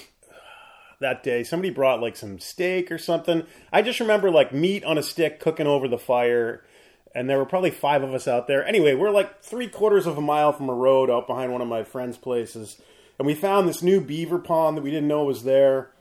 that 0.99 1.23
day. 1.23 1.43
Somebody 1.43 1.69
brought 1.69 2.01
like 2.01 2.15
some 2.15 2.39
steak 2.39 2.91
or 2.91 2.97
something. 2.97 3.43
I 3.71 3.83
just 3.83 3.99
remember 3.99 4.31
like 4.31 4.51
meat 4.51 4.83
on 4.83 4.97
a 4.97 5.03
stick 5.03 5.39
cooking 5.39 5.67
over 5.67 5.87
the 5.87 5.99
fire, 5.99 6.63
and 7.13 7.29
there 7.29 7.37
were 7.37 7.45
probably 7.45 7.71
five 7.71 8.03
of 8.03 8.15
us 8.15 8.27
out 8.27 8.47
there. 8.47 8.65
Anyway, 8.65 8.95
we're 8.95 9.11
like 9.11 9.43
three 9.43 9.67
quarters 9.67 10.07
of 10.07 10.17
a 10.17 10.21
mile 10.21 10.53
from 10.53 10.69
a 10.69 10.73
road 10.73 11.09
out 11.09 11.27
behind 11.27 11.51
one 11.51 11.61
of 11.61 11.67
my 11.67 11.83
friends' 11.83 12.17
places, 12.17 12.81
and 13.19 13.27
we 13.27 13.35
found 13.35 13.69
this 13.69 13.83
new 13.83 14.01
beaver 14.01 14.39
pond 14.39 14.75
that 14.75 14.81
we 14.81 14.91
didn't 14.91 15.07
know 15.07 15.23
was 15.23 15.43
there. 15.43 15.91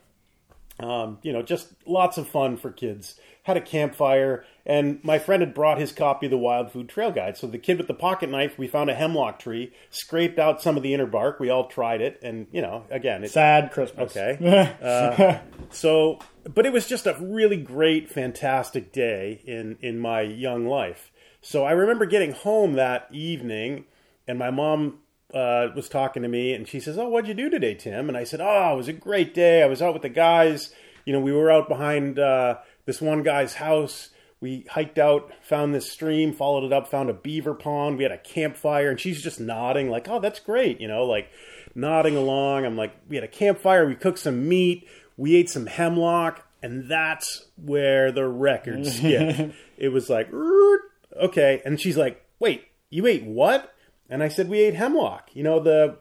Um, 0.79 1.17
you 1.23 1.33
know, 1.33 1.41
just 1.41 1.73
lots 1.85 2.17
of 2.17 2.27
fun 2.27 2.57
for 2.57 2.71
kids. 2.71 3.19
Had 3.43 3.57
a 3.57 3.61
campfire, 3.61 4.45
and 4.65 5.03
my 5.03 5.19
friend 5.19 5.41
had 5.41 5.53
brought 5.53 5.79
his 5.79 5.91
copy 5.91 6.27
of 6.27 6.31
the 6.31 6.37
Wild 6.37 6.71
Food 6.71 6.89
Trail 6.89 7.11
Guide. 7.11 7.37
So 7.37 7.47
the 7.47 7.57
kid 7.57 7.77
with 7.77 7.87
the 7.87 7.93
pocket 7.93 8.29
knife, 8.29 8.57
we 8.59 8.67
found 8.67 8.89
a 8.89 8.93
hemlock 8.93 9.39
tree, 9.39 9.71
scraped 9.89 10.37
out 10.37 10.61
some 10.61 10.75
of 10.77 10.83
the 10.83 10.93
inner 10.93 11.05
bark. 11.05 11.39
We 11.39 11.49
all 11.49 11.67
tried 11.67 12.01
it, 12.01 12.19
and 12.21 12.47
you 12.51 12.61
know, 12.61 12.83
again, 12.91 13.23
it's 13.23 13.33
sad 13.33 13.71
Christmas. 13.71 14.15
okay. 14.15 14.75
Uh, 14.81 15.39
so, 15.69 16.19
but 16.53 16.65
it 16.65 16.73
was 16.73 16.87
just 16.87 17.07
a 17.07 17.15
really 17.19 17.57
great, 17.57 18.09
fantastic 18.09 18.91
day 18.91 19.41
in 19.45 19.77
in 19.81 19.97
my 19.97 20.21
young 20.21 20.67
life. 20.67 21.11
So 21.41 21.63
I 21.63 21.71
remember 21.71 22.05
getting 22.05 22.33
home 22.33 22.73
that 22.73 23.07
evening, 23.11 23.85
and 24.27 24.37
my 24.37 24.51
mom 24.51 24.99
uh, 25.33 25.67
was 25.75 25.89
talking 25.89 26.23
to 26.23 26.29
me, 26.29 26.53
and 26.53 26.67
she 26.67 26.79
says, 26.79 26.97
"Oh, 26.97 27.09
what'd 27.09 27.27
you 27.27 27.33
do 27.33 27.49
today, 27.49 27.75
Tim?" 27.75 28.07
And 28.07 28.17
I 28.17 28.23
said, 28.23 28.41
"Oh, 28.41 28.73
it 28.73 28.77
was 28.77 28.87
a 28.87 28.93
great 28.93 29.33
day. 29.33 29.63
I 29.63 29.67
was 29.67 29.81
out 29.81 29.93
with 29.93 30.03
the 30.03 30.09
guys. 30.09 30.73
You 31.05 31.13
know, 31.13 31.19
we 31.19 31.31
were 31.31 31.51
out 31.51 31.67
behind 31.67 32.19
uh, 32.19 32.57
this 32.85 33.01
one 33.01 33.23
guy's 33.23 33.55
house. 33.55 34.09
We 34.39 34.65
hiked 34.69 34.99
out, 34.99 35.31
found 35.41 35.73
this 35.73 35.91
stream, 35.91 36.31
followed 36.31 36.63
it 36.63 36.73
up, 36.73 36.87
found 36.87 37.09
a 37.09 37.13
beaver 37.13 37.55
pond. 37.55 37.97
We 37.97 38.03
had 38.03 38.11
a 38.11 38.19
campfire, 38.19 38.89
and 38.89 38.99
she's 38.99 39.21
just 39.21 39.39
nodding, 39.39 39.89
like, 39.89 40.07
"Oh, 40.07 40.19
that's 40.19 40.39
great," 40.39 40.79
you 40.79 40.87
know, 40.87 41.05
like 41.05 41.29
nodding 41.75 42.15
along. 42.15 42.65
I'm 42.65 42.77
like, 42.77 42.93
"We 43.09 43.15
had 43.17 43.23
a 43.23 43.29
campfire. 43.29 43.87
We 43.87 43.95
cooked 43.95 44.19
some 44.19 44.47
meat. 44.47 44.87
We 45.17 45.35
ate 45.35 45.49
some 45.49 45.65
hemlock." 45.65 46.43
And 46.63 46.89
that's 46.89 47.45
where 47.55 48.11
the 48.11 48.27
record 48.27 48.87
skipped. 48.87 49.53
it 49.77 49.89
was 49.89 50.09
like, 50.09 50.33
"Er, 50.33 50.79
okay. 51.21 51.61
And 51.65 51.79
she's 51.79 51.97
like, 51.97 52.25
wait, 52.39 52.65
you 52.89 53.05
ate 53.05 53.23
what? 53.23 53.73
And 54.09 54.23
I 54.23 54.29
said, 54.29 54.49
we 54.49 54.59
ate 54.59 54.73
hemlock. 54.73 55.29
You 55.33 55.43
know, 55.43 55.59
the 55.59 55.97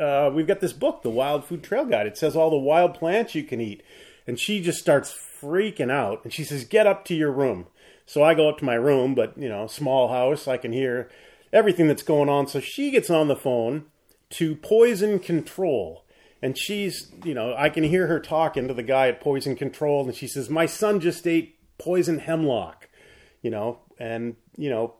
uh, 0.00 0.30
we've 0.34 0.46
got 0.46 0.60
this 0.60 0.72
book, 0.72 1.02
the 1.02 1.10
Wild 1.10 1.44
Food 1.44 1.62
Trail 1.62 1.84
Guide. 1.84 2.06
It 2.06 2.18
says 2.18 2.34
all 2.34 2.50
the 2.50 2.56
wild 2.56 2.94
plants 2.94 3.34
you 3.34 3.44
can 3.44 3.60
eat. 3.60 3.82
And 4.26 4.38
she 4.38 4.60
just 4.60 4.78
starts 4.78 5.16
freaking 5.40 5.90
out. 5.90 6.24
And 6.24 6.32
she 6.32 6.44
says, 6.44 6.64
get 6.64 6.86
up 6.86 7.04
to 7.06 7.14
your 7.14 7.30
room. 7.30 7.66
So 8.06 8.22
I 8.22 8.34
go 8.34 8.48
up 8.48 8.58
to 8.58 8.64
my 8.64 8.74
room, 8.74 9.14
but, 9.14 9.36
you 9.38 9.48
know, 9.48 9.66
small 9.66 10.08
house. 10.08 10.48
I 10.48 10.56
can 10.56 10.72
hear 10.72 11.10
everything 11.52 11.86
that's 11.86 12.02
going 12.02 12.28
on. 12.28 12.48
So 12.48 12.60
she 12.60 12.90
gets 12.90 13.10
on 13.10 13.28
the 13.28 13.36
phone 13.36 13.86
to 14.30 14.56
Poison 14.56 15.18
Control. 15.18 16.04
And 16.42 16.58
she's, 16.58 17.12
you 17.24 17.34
know, 17.34 17.54
I 17.56 17.68
can 17.68 17.84
hear 17.84 18.06
her 18.08 18.20
talking 18.20 18.68
to 18.68 18.74
the 18.74 18.82
guy 18.82 19.08
at 19.08 19.20
Poison 19.20 19.56
Control. 19.56 20.04
And 20.04 20.14
she 20.14 20.26
says, 20.26 20.50
my 20.50 20.66
son 20.66 21.00
just 21.00 21.26
ate 21.26 21.58
poison 21.78 22.20
hemlock, 22.20 22.88
you 23.42 23.50
know, 23.50 23.80
and 23.98 24.36
you 24.56 24.70
know 24.70 24.94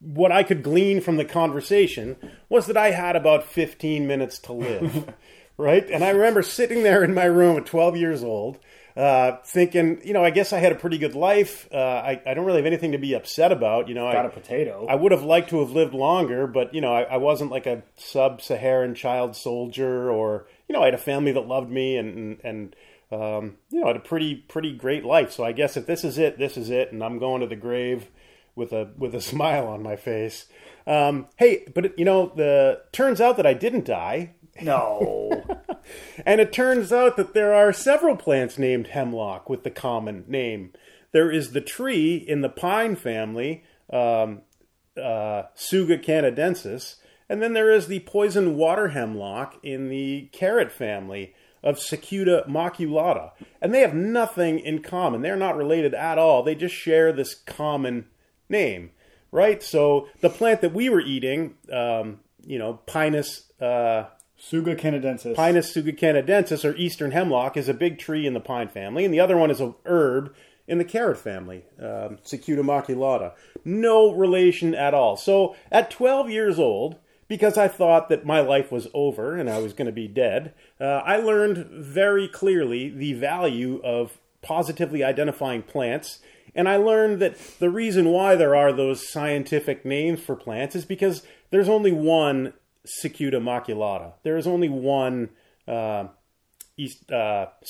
what 0.00 0.32
I 0.32 0.42
could 0.42 0.62
glean 0.62 1.00
from 1.00 1.16
the 1.16 1.24
conversation 1.24 2.16
was 2.48 2.66
that 2.66 2.76
I 2.76 2.90
had 2.90 3.16
about 3.16 3.44
15 3.44 4.06
minutes 4.06 4.38
to 4.40 4.52
live, 4.52 5.12
right? 5.56 5.88
And 5.88 6.04
I 6.04 6.10
remember 6.10 6.42
sitting 6.42 6.82
there 6.82 7.02
in 7.02 7.14
my 7.14 7.24
room 7.24 7.56
at 7.56 7.66
12 7.66 7.96
years 7.96 8.22
old, 8.22 8.58
uh, 8.96 9.38
thinking, 9.44 10.00
you 10.04 10.12
know, 10.12 10.24
I 10.24 10.30
guess 10.30 10.52
I 10.52 10.58
had 10.58 10.72
a 10.72 10.76
pretty 10.76 10.98
good 10.98 11.14
life. 11.14 11.68
Uh, 11.72 11.76
I, 11.76 12.22
I 12.26 12.34
don't 12.34 12.44
really 12.44 12.58
have 12.58 12.66
anything 12.66 12.92
to 12.92 12.98
be 12.98 13.14
upset 13.14 13.50
about. 13.50 13.88
You 13.88 13.94
know, 13.94 14.10
Got 14.12 14.26
I, 14.26 14.28
a 14.28 14.30
potato. 14.30 14.86
I 14.88 14.94
would 14.94 15.10
have 15.10 15.24
liked 15.24 15.50
to 15.50 15.60
have 15.60 15.72
lived 15.72 15.94
longer, 15.94 16.46
but 16.46 16.74
you 16.74 16.80
know, 16.80 16.94
I, 16.94 17.02
I 17.02 17.16
wasn't 17.16 17.50
like 17.50 17.66
a 17.66 17.82
sub-Saharan 17.96 18.94
child 18.94 19.34
soldier, 19.34 20.10
or 20.10 20.46
you 20.68 20.74
know, 20.74 20.82
I 20.82 20.86
had 20.86 20.94
a 20.94 20.98
family 20.98 21.32
that 21.32 21.46
loved 21.48 21.70
me, 21.70 21.96
and 21.96 22.16
and, 22.16 22.40
and 22.44 22.76
um, 23.10 23.56
you 23.70 23.80
know, 23.80 23.86
I 23.86 23.88
had 23.88 23.96
a 23.96 24.00
pretty 24.00 24.36
pretty 24.36 24.72
great 24.72 25.04
life. 25.04 25.32
So 25.32 25.44
I 25.44 25.52
guess 25.52 25.76
if 25.76 25.86
this 25.86 26.04
is 26.04 26.18
it, 26.18 26.38
this 26.38 26.56
is 26.56 26.70
it, 26.70 26.92
and 26.92 27.02
I'm 27.02 27.18
going 27.18 27.40
to 27.40 27.48
the 27.48 27.56
grave 27.56 28.08
with 28.56 28.72
a 28.72 28.92
with 28.96 29.14
a 29.14 29.20
smile 29.32 29.66
on 29.66 29.82
my 29.82 29.96
face. 29.96 30.46
Um, 30.86 31.28
hey, 31.36 31.66
but 31.74 31.98
you 31.98 32.04
know, 32.04 32.32
the 32.34 32.82
turns 32.92 33.20
out 33.20 33.36
that 33.36 33.46
I 33.46 33.54
didn't 33.54 33.84
die. 33.84 34.34
no. 34.60 35.44
And 36.24 36.40
it 36.40 36.50
turns 36.50 36.92
out 36.92 37.18
that 37.18 37.34
there 37.34 37.52
are 37.52 37.70
several 37.70 38.16
plants 38.16 38.58
named 38.58 38.86
hemlock 38.88 39.50
with 39.50 39.64
the 39.64 39.70
common 39.70 40.24
name. 40.26 40.72
There 41.12 41.30
is 41.30 41.52
the 41.52 41.60
tree 41.60 42.16
in 42.16 42.40
the 42.40 42.48
pine 42.48 42.96
family, 42.96 43.64
um, 43.92 44.42
uh, 44.96 45.44
Tsuga 45.56 46.02
canadensis, 46.02 46.96
and 47.28 47.42
then 47.42 47.52
there 47.52 47.70
is 47.70 47.86
the 47.86 48.00
poison 48.00 48.56
water 48.56 48.88
hemlock 48.88 49.56
in 49.62 49.88
the 49.88 50.28
carrot 50.32 50.72
family 50.72 51.34
of 51.62 51.78
Cicuta 51.78 52.46
maculata. 52.48 53.30
And 53.60 53.72
they 53.74 53.80
have 53.80 53.94
nothing 53.94 54.58
in 54.58 54.82
common. 54.82 55.22
They're 55.22 55.36
not 55.36 55.56
related 55.56 55.94
at 55.94 56.18
all. 56.18 56.42
They 56.42 56.54
just 56.54 56.74
share 56.74 57.12
this 57.12 57.34
common 57.34 58.06
name, 58.48 58.90
right? 59.30 59.62
So 59.62 60.08
the 60.20 60.30
plant 60.30 60.60
that 60.60 60.72
we 60.72 60.88
were 60.88 61.00
eating, 61.00 61.54
um, 61.72 62.20
you 62.46 62.58
know, 62.58 62.80
Pinus. 62.86 63.52
Uh, 63.60 64.04
Tsuga 64.36 64.76
canadensis. 64.76 65.36
Pinus 65.36 65.74
sugucanadensis, 65.74 66.68
or 66.68 66.76
eastern 66.76 67.12
hemlock, 67.12 67.56
is 67.56 67.68
a 67.68 67.72
big 67.72 67.98
tree 67.98 68.26
in 68.26 68.34
the 68.34 68.40
pine 68.40 68.68
family, 68.68 69.04
and 69.04 69.14
the 69.14 69.20
other 69.20 69.36
one 69.36 69.50
is 69.50 69.60
a 69.60 69.74
herb 69.86 70.34
in 70.66 70.78
the 70.78 70.84
carrot 70.84 71.18
family, 71.18 71.64
um, 71.78 72.18
Cicuta 72.24 72.62
maculata. 72.62 73.32
No 73.64 74.12
relation 74.12 74.74
at 74.74 74.94
all. 74.94 75.16
So 75.16 75.56
at 75.70 75.90
12 75.90 76.30
years 76.30 76.58
old, 76.58 76.96
because 77.28 77.58
I 77.58 77.68
thought 77.68 78.08
that 78.08 78.26
my 78.26 78.40
life 78.40 78.70
was 78.70 78.88
over 78.94 79.36
and 79.36 79.48
I 79.48 79.58
was 79.58 79.72
going 79.72 79.86
to 79.86 79.92
be 79.92 80.08
dead, 80.08 80.54
uh, 80.80 81.02
I 81.04 81.16
learned 81.16 81.66
very 81.70 82.28
clearly 82.28 82.88
the 82.88 83.14
value 83.14 83.80
of 83.82 84.18
positively 84.42 85.02
identifying 85.02 85.62
plants. 85.62 86.20
And 86.54 86.68
I 86.68 86.76
learned 86.76 87.20
that 87.20 87.36
the 87.58 87.70
reason 87.70 88.10
why 88.10 88.36
there 88.36 88.54
are 88.54 88.72
those 88.72 89.08
scientific 89.10 89.84
names 89.84 90.20
for 90.20 90.36
plants 90.36 90.76
is 90.76 90.84
because 90.84 91.22
there's 91.50 91.68
only 91.68 91.92
one 91.92 92.52
Cicuta 92.86 93.40
maculata. 93.42 94.12
There 94.22 94.36
is 94.36 94.46
only 94.46 94.68
one 94.68 95.30
uh, 95.66 96.08
East 96.76 97.10
uh? 97.10 97.46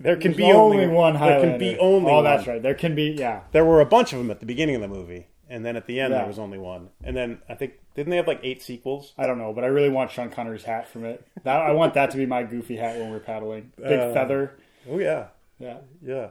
There 0.00 0.16
can 0.16 0.32
There's 0.32 0.36
be 0.38 0.44
only, 0.44 0.86
one 0.86 1.14
Highlander. 1.14 1.40
There 1.42 1.50
can 1.50 1.58
be 1.58 1.78
only 1.78 2.10
Oh, 2.10 2.14
one. 2.16 2.24
that's 2.24 2.46
right. 2.46 2.62
There 2.62 2.74
can 2.74 2.94
be, 2.94 3.14
yeah. 3.18 3.42
There 3.52 3.66
were 3.66 3.82
a 3.82 3.86
bunch 3.86 4.14
of 4.14 4.18
them 4.18 4.30
at 4.30 4.40
the 4.40 4.46
beginning 4.46 4.74
of 4.76 4.80
the 4.80 4.88
movie, 4.88 5.26
and 5.46 5.62
then 5.62 5.76
at 5.76 5.84
the 5.86 6.00
end 6.00 6.12
Yeah. 6.12 6.20
there 6.20 6.26
was 6.26 6.38
only 6.38 6.56
one. 6.56 6.88
And 7.04 7.14
then 7.14 7.42
I 7.50 7.54
think 7.54 7.74
didn't 7.94 8.08
they 8.10 8.16
have 8.16 8.26
like 8.26 8.40
eight 8.42 8.62
sequels? 8.62 9.12
I 9.18 9.26
don't 9.26 9.36
know, 9.36 9.52
but 9.52 9.62
I 9.62 9.66
really 9.66 9.90
want 9.90 10.10
Sean 10.10 10.30
Connery's 10.30 10.64
hat 10.64 10.88
from 10.88 11.04
it. 11.04 11.26
That, 11.44 11.60
I 11.60 11.72
want 11.72 11.92
that 11.94 12.10
to 12.12 12.16
be 12.16 12.24
my 12.24 12.44
goofy 12.44 12.76
hat 12.76 12.98
when 12.98 13.10
we're 13.10 13.20
paddling. 13.20 13.72
Big 13.76 13.98
Uh, 13.98 14.14
feather. 14.14 14.52
Oh 14.88 14.98
yeah, 14.98 15.26
Yeah. 15.58 15.78
yeah. 16.02 16.28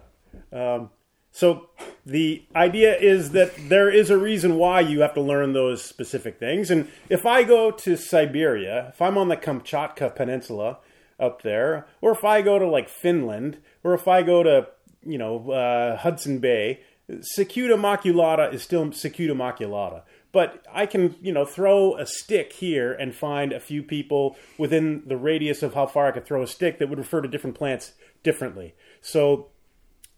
Um, 0.52 0.90
so 1.32 1.70
the 2.06 2.44
idea 2.56 2.98
is 2.98 3.32
that 3.32 3.52
there 3.70 3.90
is 3.90 4.10
a 4.10 4.18
reason 4.18 4.56
why 4.56 4.80
you 4.80 5.02
have 5.02 5.14
to 5.14 5.22
learn 5.22 5.54
those 5.54 5.84
specific 5.84 6.40
things. 6.40 6.72
And 6.72 6.88
if 7.10 7.26
I 7.26 7.44
go 7.44 7.72
to 7.72 7.96
Siberia, 7.96 8.90
if 8.90 9.02
I'm 9.02 9.18
on 9.18 9.28
the 9.28 9.38
Kamchatka 9.38 10.16
Peninsula 10.16 10.80
up 11.20 11.44
there, 11.44 11.88
or 12.02 12.12
if 12.12 12.24
I 12.24 12.42
go 12.42 12.58
to 12.58 12.68
like 12.68 12.90
Finland, 12.90 13.58
or 13.84 13.94
if 13.94 14.08
I 14.08 14.24
go 14.24 14.44
to 14.44 14.68
you 15.06 15.18
know 15.18 15.52
uh, 15.52 15.98
Hudson 15.98 16.40
Bay, 16.40 16.82
Cicuta 17.10 17.78
maculata 17.78 18.54
is 18.54 18.64
still 18.64 18.86
Cicuta 18.88 19.32
maculata. 19.32 20.04
But 20.32 20.66
I 20.72 20.86
can, 20.86 21.16
you 21.22 21.32
know, 21.32 21.44
throw 21.44 21.98
a 21.98 22.06
stick 22.06 22.54
here 22.54 22.94
and 22.94 23.16
find 23.16 23.52
a 23.52 23.60
few 23.60 23.82
people 23.82 24.38
within 24.60 25.02
the 25.08 25.18
radius 25.18 25.64
of 25.64 25.74
how 25.74 25.88
far 25.88 26.08
I 26.08 26.12
could 26.12 26.26
throw 26.26 26.44
a 26.44 26.48
stick 26.48 26.78
that 26.78 26.88
would 26.88 27.00
refer 27.00 27.22
to 27.22 27.28
different 27.28 27.58
plants 27.58 27.94
differently. 28.22 28.76
So 29.02 29.48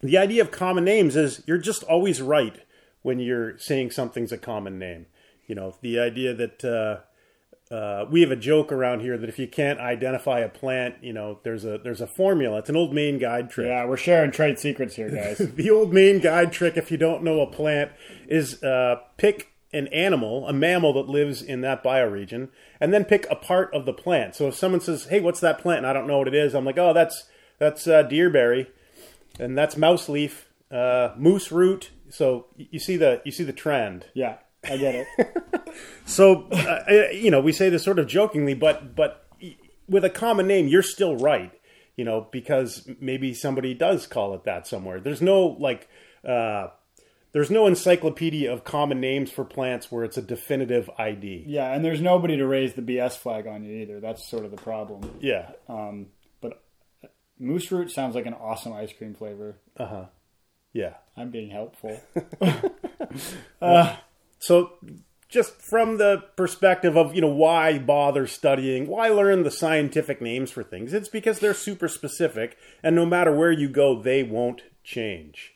the 0.01 0.17
idea 0.17 0.41
of 0.41 0.51
common 0.51 0.83
names 0.83 1.15
is 1.15 1.43
you're 1.45 1.57
just 1.57 1.83
always 1.83 2.21
right 2.21 2.59
when 3.01 3.19
you're 3.19 3.57
saying 3.57 3.91
something's 3.91 4.31
a 4.31 4.37
common 4.37 4.77
name. 4.77 5.05
You 5.47 5.55
know, 5.55 5.75
the 5.81 5.99
idea 5.99 6.33
that 6.33 6.63
uh, 6.63 7.73
uh, 7.73 8.05
we 8.09 8.21
have 8.21 8.31
a 8.31 8.35
joke 8.35 8.71
around 8.71 8.99
here 8.99 9.17
that 9.17 9.29
if 9.29 9.39
you 9.39 9.47
can't 9.47 9.79
identify 9.79 10.39
a 10.39 10.49
plant, 10.49 10.95
you 11.01 11.13
know, 11.13 11.39
there's 11.43 11.65
a 11.65 11.77
there's 11.77 12.01
a 12.01 12.07
formula. 12.07 12.59
It's 12.59 12.69
an 12.69 12.75
old 12.75 12.93
Maine 12.93 13.17
guide 13.17 13.49
trick. 13.49 13.67
Yeah, 13.67 13.85
we're 13.85 13.97
sharing 13.97 14.31
trade 14.31 14.59
secrets 14.59 14.95
here, 14.95 15.09
guys. 15.09 15.37
The 15.55 15.69
old 15.69 15.93
Maine 15.93 16.19
guide 16.19 16.51
trick, 16.51 16.77
if 16.77 16.91
you 16.91 16.97
don't 16.97 17.23
know 17.23 17.41
a 17.41 17.47
plant, 17.47 17.91
is 18.27 18.61
uh, 18.63 18.97
pick 19.17 19.49
an 19.73 19.87
animal, 19.87 20.47
a 20.47 20.53
mammal 20.53 20.93
that 20.93 21.07
lives 21.07 21.41
in 21.41 21.61
that 21.61 21.83
bioregion, 21.83 22.49
and 22.79 22.93
then 22.93 23.05
pick 23.05 23.25
a 23.29 23.35
part 23.35 23.73
of 23.73 23.85
the 23.85 23.93
plant. 23.93 24.35
So 24.35 24.47
if 24.47 24.55
someone 24.55 24.81
says, 24.81 25.05
"Hey, 25.05 25.21
what's 25.21 25.39
that 25.39 25.59
plant?" 25.59 25.79
and 25.79 25.87
I 25.87 25.93
don't 25.93 26.07
know 26.07 26.17
what 26.17 26.27
it 26.27 26.35
is, 26.35 26.53
I'm 26.53 26.65
like, 26.65 26.77
"Oh, 26.77 26.93
that's 26.93 27.29
that's 27.57 27.87
uh, 27.87 28.03
deerberry." 28.03 28.67
And 29.41 29.57
that's 29.57 29.75
mouse 29.75 30.07
leaf, 30.07 30.49
uh, 30.71 31.13
moose 31.17 31.51
root. 31.51 31.91
So 32.09 32.47
you 32.55 32.79
see 32.79 32.97
the 32.97 33.21
you 33.25 33.31
see 33.31 33.43
the 33.43 33.53
trend. 33.53 34.05
yeah, 34.13 34.37
I 34.63 34.77
get 34.77 34.95
it. 34.95 35.07
So 36.05 36.47
uh, 36.51 36.83
uh, 36.89 36.93
you 37.13 37.31
know 37.31 37.39
we 37.39 37.53
say 37.53 37.69
this 37.69 37.83
sort 37.83 37.97
of 37.97 38.07
jokingly, 38.07 38.53
but 38.53 38.95
but 38.95 39.25
with 39.87 40.03
a 40.03 40.09
common 40.09 40.47
name, 40.47 40.67
you're 40.67 40.83
still 40.83 41.15
right. 41.15 41.51
You 41.95 42.03
know 42.03 42.27
because 42.31 42.89
maybe 42.99 43.33
somebody 43.33 43.73
does 43.73 44.07
call 44.07 44.33
it 44.33 44.43
that 44.43 44.67
somewhere. 44.67 44.99
There's 44.99 45.21
no 45.21 45.45
like. 45.47 45.87
Uh, 46.27 46.67
there's 47.33 47.49
no 47.49 47.65
encyclopedia 47.65 48.51
of 48.51 48.65
common 48.65 48.99
names 48.99 49.31
for 49.31 49.45
plants 49.45 49.89
where 49.89 50.03
it's 50.03 50.17
a 50.17 50.21
definitive 50.21 50.89
ID. 50.97 51.45
Yeah, 51.47 51.73
and 51.73 51.83
there's 51.85 52.01
nobody 52.01 52.35
to 52.35 52.45
raise 52.45 52.73
the 52.73 52.81
BS 52.81 53.13
flag 53.13 53.47
on 53.47 53.63
you 53.63 53.77
either. 53.77 54.01
That's 54.01 54.29
sort 54.29 54.43
of 54.43 54.51
the 54.51 54.57
problem. 54.57 55.17
Yeah. 55.21 55.51
Um, 55.69 56.07
moose 57.41 57.71
root 57.71 57.91
sounds 57.91 58.15
like 58.15 58.25
an 58.25 58.33
awesome 58.33 58.73
ice 58.73 58.93
cream 58.93 59.13
flavor. 59.13 59.57
Uh 59.77 59.85
huh. 59.85 60.05
Yeah. 60.73 60.93
I'm 61.17 61.31
being 61.31 61.49
helpful. 61.49 61.99
So, 64.39 64.71
just 65.29 65.61
from 65.61 65.97
the 65.97 66.23
perspective 66.35 66.97
of, 66.97 67.13
you 67.13 67.21
know, 67.21 67.27
why 67.27 67.77
bother 67.77 68.25
studying, 68.25 68.87
why 68.87 69.07
learn 69.09 69.43
the 69.43 69.51
scientific 69.51 70.19
names 70.19 70.49
for 70.49 70.63
things? 70.63 70.93
It's 70.93 71.09
because 71.09 71.39
they're 71.39 71.53
super 71.53 71.87
specific, 71.87 72.57
and 72.81 72.95
no 72.95 73.05
matter 73.05 73.31
where 73.31 73.51
you 73.51 73.69
go, 73.69 74.01
they 74.01 74.23
won't 74.23 74.63
change. 74.83 75.53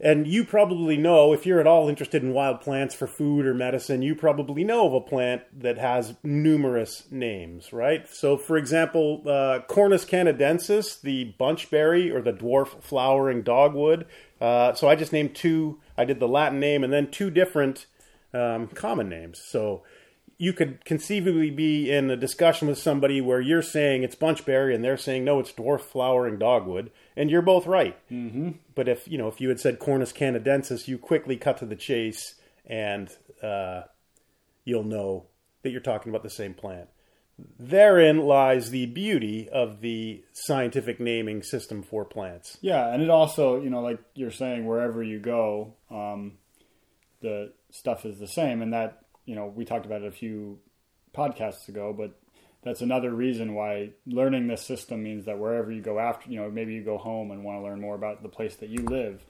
And 0.00 0.28
you 0.28 0.44
probably 0.44 0.96
know, 0.96 1.32
if 1.32 1.44
you're 1.44 1.58
at 1.58 1.66
all 1.66 1.88
interested 1.88 2.22
in 2.22 2.32
wild 2.32 2.60
plants 2.60 2.94
for 2.94 3.08
food 3.08 3.44
or 3.46 3.52
medicine, 3.52 4.00
you 4.00 4.14
probably 4.14 4.62
know 4.62 4.86
of 4.86 4.94
a 4.94 5.00
plant 5.00 5.42
that 5.60 5.76
has 5.76 6.14
numerous 6.22 7.04
names, 7.10 7.72
right? 7.72 8.08
So, 8.08 8.36
for 8.36 8.56
example, 8.56 9.22
uh, 9.26 9.60
Cornus 9.66 10.04
canadensis, 10.04 11.00
the 11.00 11.34
bunchberry 11.40 12.14
or 12.14 12.22
the 12.22 12.32
dwarf 12.32 12.80
flowering 12.80 13.42
dogwood. 13.42 14.06
Uh, 14.40 14.72
so, 14.72 14.88
I 14.88 14.94
just 14.94 15.12
named 15.12 15.34
two. 15.34 15.80
I 15.96 16.04
did 16.04 16.20
the 16.20 16.28
Latin 16.28 16.60
name 16.60 16.84
and 16.84 16.92
then 16.92 17.10
two 17.10 17.30
different 17.30 17.86
um, 18.32 18.68
common 18.68 19.08
names. 19.08 19.40
So, 19.40 19.82
you 20.40 20.52
could 20.52 20.84
conceivably 20.84 21.50
be 21.50 21.90
in 21.90 22.10
a 22.10 22.16
discussion 22.16 22.68
with 22.68 22.78
somebody 22.78 23.20
where 23.20 23.40
you're 23.40 23.60
saying 23.60 24.04
it's 24.04 24.14
bunchberry 24.14 24.72
and 24.72 24.84
they're 24.84 24.96
saying 24.96 25.24
no, 25.24 25.40
it's 25.40 25.52
dwarf 25.52 25.80
flowering 25.80 26.38
dogwood, 26.38 26.92
and 27.16 27.28
you're 27.28 27.42
both 27.42 27.66
right. 27.66 27.98
Mm-hmm. 28.08 28.50
But 28.76 28.88
if 28.88 29.08
you 29.08 29.18
know 29.18 29.26
if 29.26 29.40
you 29.40 29.48
had 29.48 29.58
said 29.58 29.80
Cornus 29.80 30.12
canadensis, 30.12 30.86
you 30.86 30.96
quickly 30.96 31.36
cut 31.36 31.58
to 31.58 31.66
the 31.66 31.76
chase, 31.76 32.36
and 32.64 33.10
uh, 33.42 33.82
you'll 34.64 34.84
know 34.84 35.26
that 35.62 35.70
you're 35.70 35.80
talking 35.80 36.10
about 36.10 36.22
the 36.22 36.30
same 36.30 36.54
plant. 36.54 36.88
Therein 37.58 38.18
lies 38.18 38.70
the 38.70 38.86
beauty 38.86 39.48
of 39.48 39.80
the 39.80 40.24
scientific 40.32 40.98
naming 40.98 41.42
system 41.42 41.82
for 41.82 42.04
plants. 42.04 42.58
yeah, 42.60 42.92
and 42.92 43.02
it 43.02 43.10
also, 43.10 43.60
you 43.60 43.70
know, 43.70 43.80
like 43.80 44.00
you're 44.14 44.32
saying, 44.32 44.66
wherever 44.66 45.02
you 45.02 45.20
go, 45.20 45.74
um, 45.88 46.38
the 47.20 47.52
stuff 47.70 48.04
is 48.04 48.18
the 48.18 48.26
same, 48.26 48.62
and 48.62 48.72
that 48.72 49.02
you 49.28 49.34
know 49.34 49.52
we 49.54 49.64
talked 49.64 49.84
about 49.84 50.02
it 50.02 50.08
a 50.08 50.12
few 50.12 50.58
podcasts 51.14 51.68
ago, 51.68 51.94
but 51.96 52.18
that's 52.62 52.80
another 52.80 53.10
reason 53.10 53.54
why 53.54 53.90
learning 54.06 54.48
this 54.48 54.62
system 54.62 55.02
means 55.02 55.26
that 55.26 55.38
wherever 55.38 55.70
you 55.70 55.82
go 55.82 55.98
after, 55.98 56.30
you 56.30 56.40
know, 56.40 56.50
maybe 56.50 56.72
you 56.72 56.82
go 56.82 56.98
home 56.98 57.30
and 57.30 57.44
want 57.44 57.58
to 57.58 57.62
learn 57.62 57.80
more 57.80 57.94
about 57.94 58.22
the 58.22 58.28
place 58.28 58.56
that 58.56 58.68
you 58.68 58.84
live. 58.84 59.22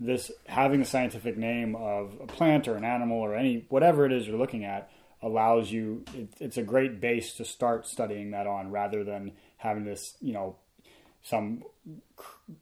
This 0.00 0.30
having 0.46 0.82
a 0.82 0.84
scientific 0.84 1.38
name 1.38 1.76
of 1.76 2.18
a 2.20 2.26
plant 2.26 2.66
or 2.66 2.74
an 2.74 2.84
animal 2.84 3.18
or 3.18 3.34
any 3.36 3.64
whatever 3.68 4.04
it 4.04 4.12
is 4.12 4.26
you're 4.26 4.36
looking 4.36 4.64
at 4.64 4.90
allows 5.22 5.70
you. 5.70 6.04
It, 6.14 6.34
it's 6.40 6.56
a 6.56 6.62
great 6.62 7.00
base 7.00 7.34
to 7.34 7.44
start 7.44 7.86
studying 7.86 8.32
that 8.32 8.48
on, 8.48 8.72
rather 8.72 9.04
than 9.04 9.32
having 9.56 9.84
this, 9.84 10.14
you 10.20 10.32
know, 10.32 10.56
some 11.22 11.62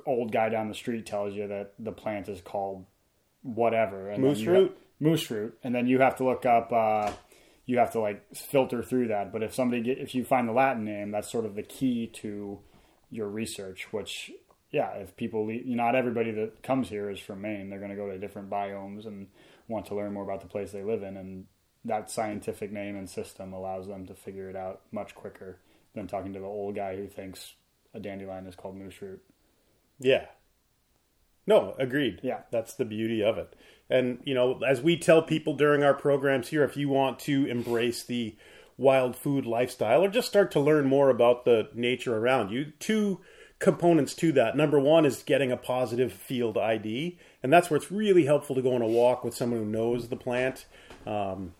old 0.07 0.31
guy 0.31 0.51
down 0.51 0.69
the 0.69 0.75
street 0.75 1.07
tells 1.07 1.35
you 1.35 1.49
that 1.49 1.73
the 1.79 1.93
plant 1.93 2.29
is 2.29 2.41
called 2.43 2.85
whatever 3.43 4.11
and 4.11 4.23
Moose 4.23 4.45
root? 4.45 4.77
Moose 5.03 5.31
root 5.31 5.59
and 5.65 5.75
then 5.75 5.87
you 5.87 5.99
have 6.01 6.17
to 6.17 6.25
look 6.25 6.47
up 6.47 6.73
uh, 6.73 7.11
you 7.67 7.79
have 7.79 7.93
to 7.93 8.01
like 8.01 8.35
filter 8.35 8.83
through 8.83 9.09
that. 9.09 9.33
But 9.33 9.43
if 9.43 9.55
somebody 9.55 9.83
get, 9.83 9.99
if 9.99 10.15
you 10.15 10.25
find 10.25 10.49
the 10.49 10.53
latin 10.53 10.85
name 10.85 11.11
that's 11.11 11.31
sort 11.31 11.45
of 11.45 11.55
the 11.55 11.63
key 11.63 12.07
to 12.23 12.61
your 13.11 13.29
research 13.29 13.89
which 13.93 14.31
yeah 14.71 14.91
if 14.95 15.15
people 15.17 15.47
le- 15.47 15.65
not 15.65 15.95
everybody 15.95 16.31
that 16.31 16.63
comes 16.63 16.89
here 16.89 17.11
is 17.11 17.19
from 17.19 17.43
maine. 17.43 17.69
They're 17.69 17.79
going 17.81 17.91
to 17.91 17.97
go 17.97 18.09
to 18.11 18.19
different 18.19 18.49
biomes 18.49 19.07
and 19.07 19.27
want 19.69 19.87
to 19.87 19.95
learn 19.95 20.13
more 20.13 20.25
about 20.25 20.41
the 20.41 20.49
place 20.49 20.71
they 20.71 20.83
live 20.85 21.03
in 21.03 21.17
and 21.17 21.47
that 21.85 22.11
scientific 22.11 22.71
name 22.71 22.97
and 22.97 23.11
system 23.11 23.53
allows 23.53 23.89
them 23.89 24.07
to 24.07 24.15
figure 24.15 24.49
it 24.49 24.55
out 24.55 24.83
much 24.93 25.15
quicker 25.17 25.59
than 25.95 26.07
talking 26.07 26.33
to 26.33 26.39
the 26.39 26.47
old 26.47 26.77
guy 26.77 26.95
who 26.97 27.09
thinks 27.09 27.55
a 27.93 27.99
dandelion 28.01 28.47
is 28.47 28.55
called 28.55 28.77
moose 28.77 29.03
root 29.03 29.21
Yeah. 29.99 30.27
No, 31.47 31.75
agreed. 31.79 32.21
Yeah. 32.23 32.41
That's 32.51 32.75
the 32.75 32.85
beauty 32.85 33.23
of 33.23 33.39
it. 33.39 33.55
And, 33.91 34.21
you 34.25 34.35
know, 34.35 34.61
as 34.67 34.81
we 34.81 34.97
tell 34.97 35.23
people 35.23 35.55
during 35.55 35.83
our 35.83 35.95
programs 35.95 36.49
here, 36.49 36.65
if 36.65 36.77
you 36.77 36.89
want 36.89 37.19
to 37.21 37.47
embrace 37.47 38.03
the 38.05 38.37
wild 38.79 39.15
food 39.17 39.45
lifestyle 39.45 40.03
or 40.03 40.09
just 40.09 40.29
start 40.29 40.51
to 40.53 40.61
learn 40.61 40.87
more 40.87 41.11
about 41.11 41.45
the 41.45 41.69
nature 41.75 42.17
around 42.17 42.51
you, 42.51 42.73
two 42.79 43.21
components 43.59 44.15
to 44.15 44.33
that. 44.33 44.57
Number 44.57 44.81
one 44.81 45.05
is 45.05 45.23
getting 45.23 45.53
a 45.53 45.57
positive 45.57 46.13
field 46.13 46.59
ID. 46.59 47.19
And 47.43 47.53
that's 47.53 47.71
where 47.71 47.77
it's 47.77 47.93
really 47.93 48.25
helpful 48.25 48.57
to 48.57 48.63
go 48.63 48.75
on 48.75 48.83
a 48.83 48.87
walk 48.87 49.23
with 49.23 49.35
someone 49.35 49.61
who 49.61 49.67
knows 49.67 50.09
the 50.09 50.17
plant. 50.17 50.67
Um, 51.07 51.55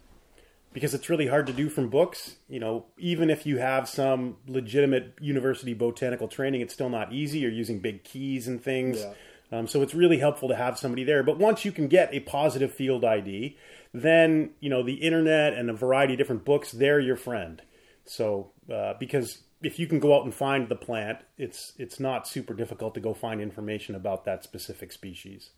because 0.73 0.95
it's 0.95 1.11
really 1.11 1.27
hard 1.27 1.47
to 1.47 1.53
do 1.53 1.69
from 1.69 1.91
books. 1.91 2.37
You 2.49 2.59
know, 2.59 2.87
even 2.97 3.31
if 3.31 3.47
you 3.47 3.59
have 3.59 3.89
some 3.89 4.37
legitimate 4.47 5.15
university 5.21 5.75
botanical 5.75 6.29
training, 6.29 6.61
it's 6.61 6.75
still 6.75 6.89
not 6.89 7.13
easy. 7.13 7.41
You're 7.41 7.51
using 7.51 7.81
big 7.81 8.05
keys 8.05 8.49
and 8.49 8.63
things. 8.63 9.01
Yeah. 9.01 9.13
Um, 9.53 9.67
so 9.67 9.83
it's 9.83 9.95
really 9.95 10.19
helpful 10.19 10.49
to 10.49 10.57
have 10.57 10.79
somebody 10.79 11.05
there. 11.05 11.23
But 11.23 11.39
once 11.39 11.65
you 11.65 11.73
can 11.73 11.87
get 11.87 12.13
a 12.15 12.21
positive 12.21 12.73
field 12.73 13.05
ID, 13.05 13.57
then 13.93 14.51
you 14.61 14.71
know 14.71 14.83
the 14.83 14.95
internet 14.95 15.53
and 15.53 15.69
a 15.69 15.75
variety 15.75 16.15
of 16.15 16.19
different 16.19 16.45
books 16.45 16.73
they're 16.73 17.01
your 17.01 17.17
friend. 17.17 17.61
So 18.07 18.53
uh, 18.73 18.95
because 18.99 19.43
if 19.63 19.79
you 19.79 19.87
can 19.87 20.01
go 20.01 20.17
out 20.17 20.25
and 20.25 20.35
find 20.35 20.69
the 20.69 20.77
plant, 20.77 21.19
it's 21.37 21.75
it's 21.79 22.01
not 22.01 22.27
super 22.27 22.55
difficult 22.55 22.95
to 22.95 23.01
go 23.01 23.13
find 23.13 23.41
information 23.41 23.95
about 23.95 24.25
that 24.25 24.43
specific 24.43 24.91
species. 24.91 25.51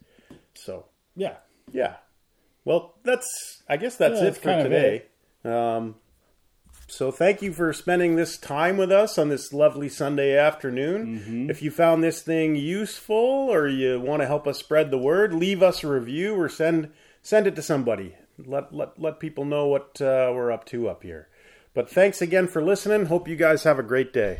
So 0.54 0.86
yeah 1.14 1.36
yeah. 1.72 1.96
Well, 2.64 2.94
that's 3.04 3.62
I 3.68 3.76
guess 3.76 3.96
that's 3.96 4.20
Yeah, 4.20 4.22
it 4.22 4.24
that's 4.24 4.38
for 4.38 4.62
today. 4.62 5.04
Um, 5.44 5.96
so 6.86 7.10
thank 7.10 7.42
you 7.42 7.52
for 7.52 7.72
spending 7.72 8.16
this 8.16 8.36
time 8.36 8.76
with 8.76 8.92
us 8.92 9.18
on 9.18 9.28
this 9.28 9.52
lovely 9.52 9.88
Sunday 9.88 10.36
afternoon. 10.36 11.18
Mm-hmm. 11.18 11.50
If 11.50 11.62
you 11.62 11.70
found 11.70 12.02
this 12.02 12.22
thing 12.22 12.56
useful 12.56 13.16
or 13.16 13.66
you 13.68 14.00
want 14.00 14.22
to 14.22 14.26
help 14.26 14.46
us 14.46 14.58
spread 14.58 14.90
the 14.90 14.98
word, 14.98 15.34
leave 15.34 15.62
us 15.62 15.82
a 15.82 15.88
review 15.88 16.34
or 16.34 16.48
send 16.48 16.90
send 17.22 17.46
it 17.46 17.56
to 17.56 17.62
somebody. 17.62 18.14
Let 18.38 18.74
let 18.74 19.00
let 19.00 19.20
people 19.20 19.44
know 19.44 19.66
what 19.66 20.00
uh, 20.00 20.30
we're 20.34 20.52
up 20.52 20.64
to 20.66 20.88
up 20.88 21.02
here. 21.02 21.28
But 21.72 21.90
thanks 21.90 22.22
again 22.22 22.46
for 22.46 22.62
listening. 22.62 23.06
Hope 23.06 23.26
you 23.26 23.36
guys 23.36 23.64
have 23.64 23.78
a 23.78 23.82
great 23.82 24.12
day. 24.12 24.38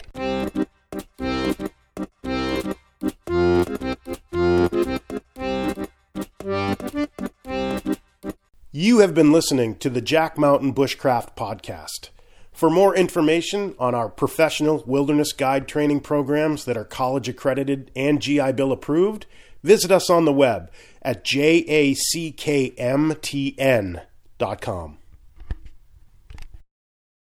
You 8.77 8.99
have 8.99 9.15
been 9.15 9.33
listening 9.33 9.77
to 9.77 9.89
the 9.89 10.01
Jack 10.01 10.37
Mountain 10.37 10.75
Bushcraft 10.75 11.37
Podcast. 11.37 12.11
For 12.55 12.71
more 12.71 12.97
information 12.97 13.75
on 13.81 13.95
our 13.97 14.09
professional 14.09 14.85
wilderness 14.87 15.33
guide 15.33 15.67
training 15.67 16.01
programs 16.01 16.65
that 16.67 16.77
are 16.77 16.85
college 16.85 17.29
accredited 17.29 17.91
and 17.97 18.23
GI 18.23 18.53
Bill 18.53 18.71
approved, 18.71 19.27
visit 19.65 19.91
us 19.91 20.09
on 20.09 20.25
the 20.25 20.33
web 20.33 20.71
at 21.03 21.25
jackmtn.com. 21.25 21.99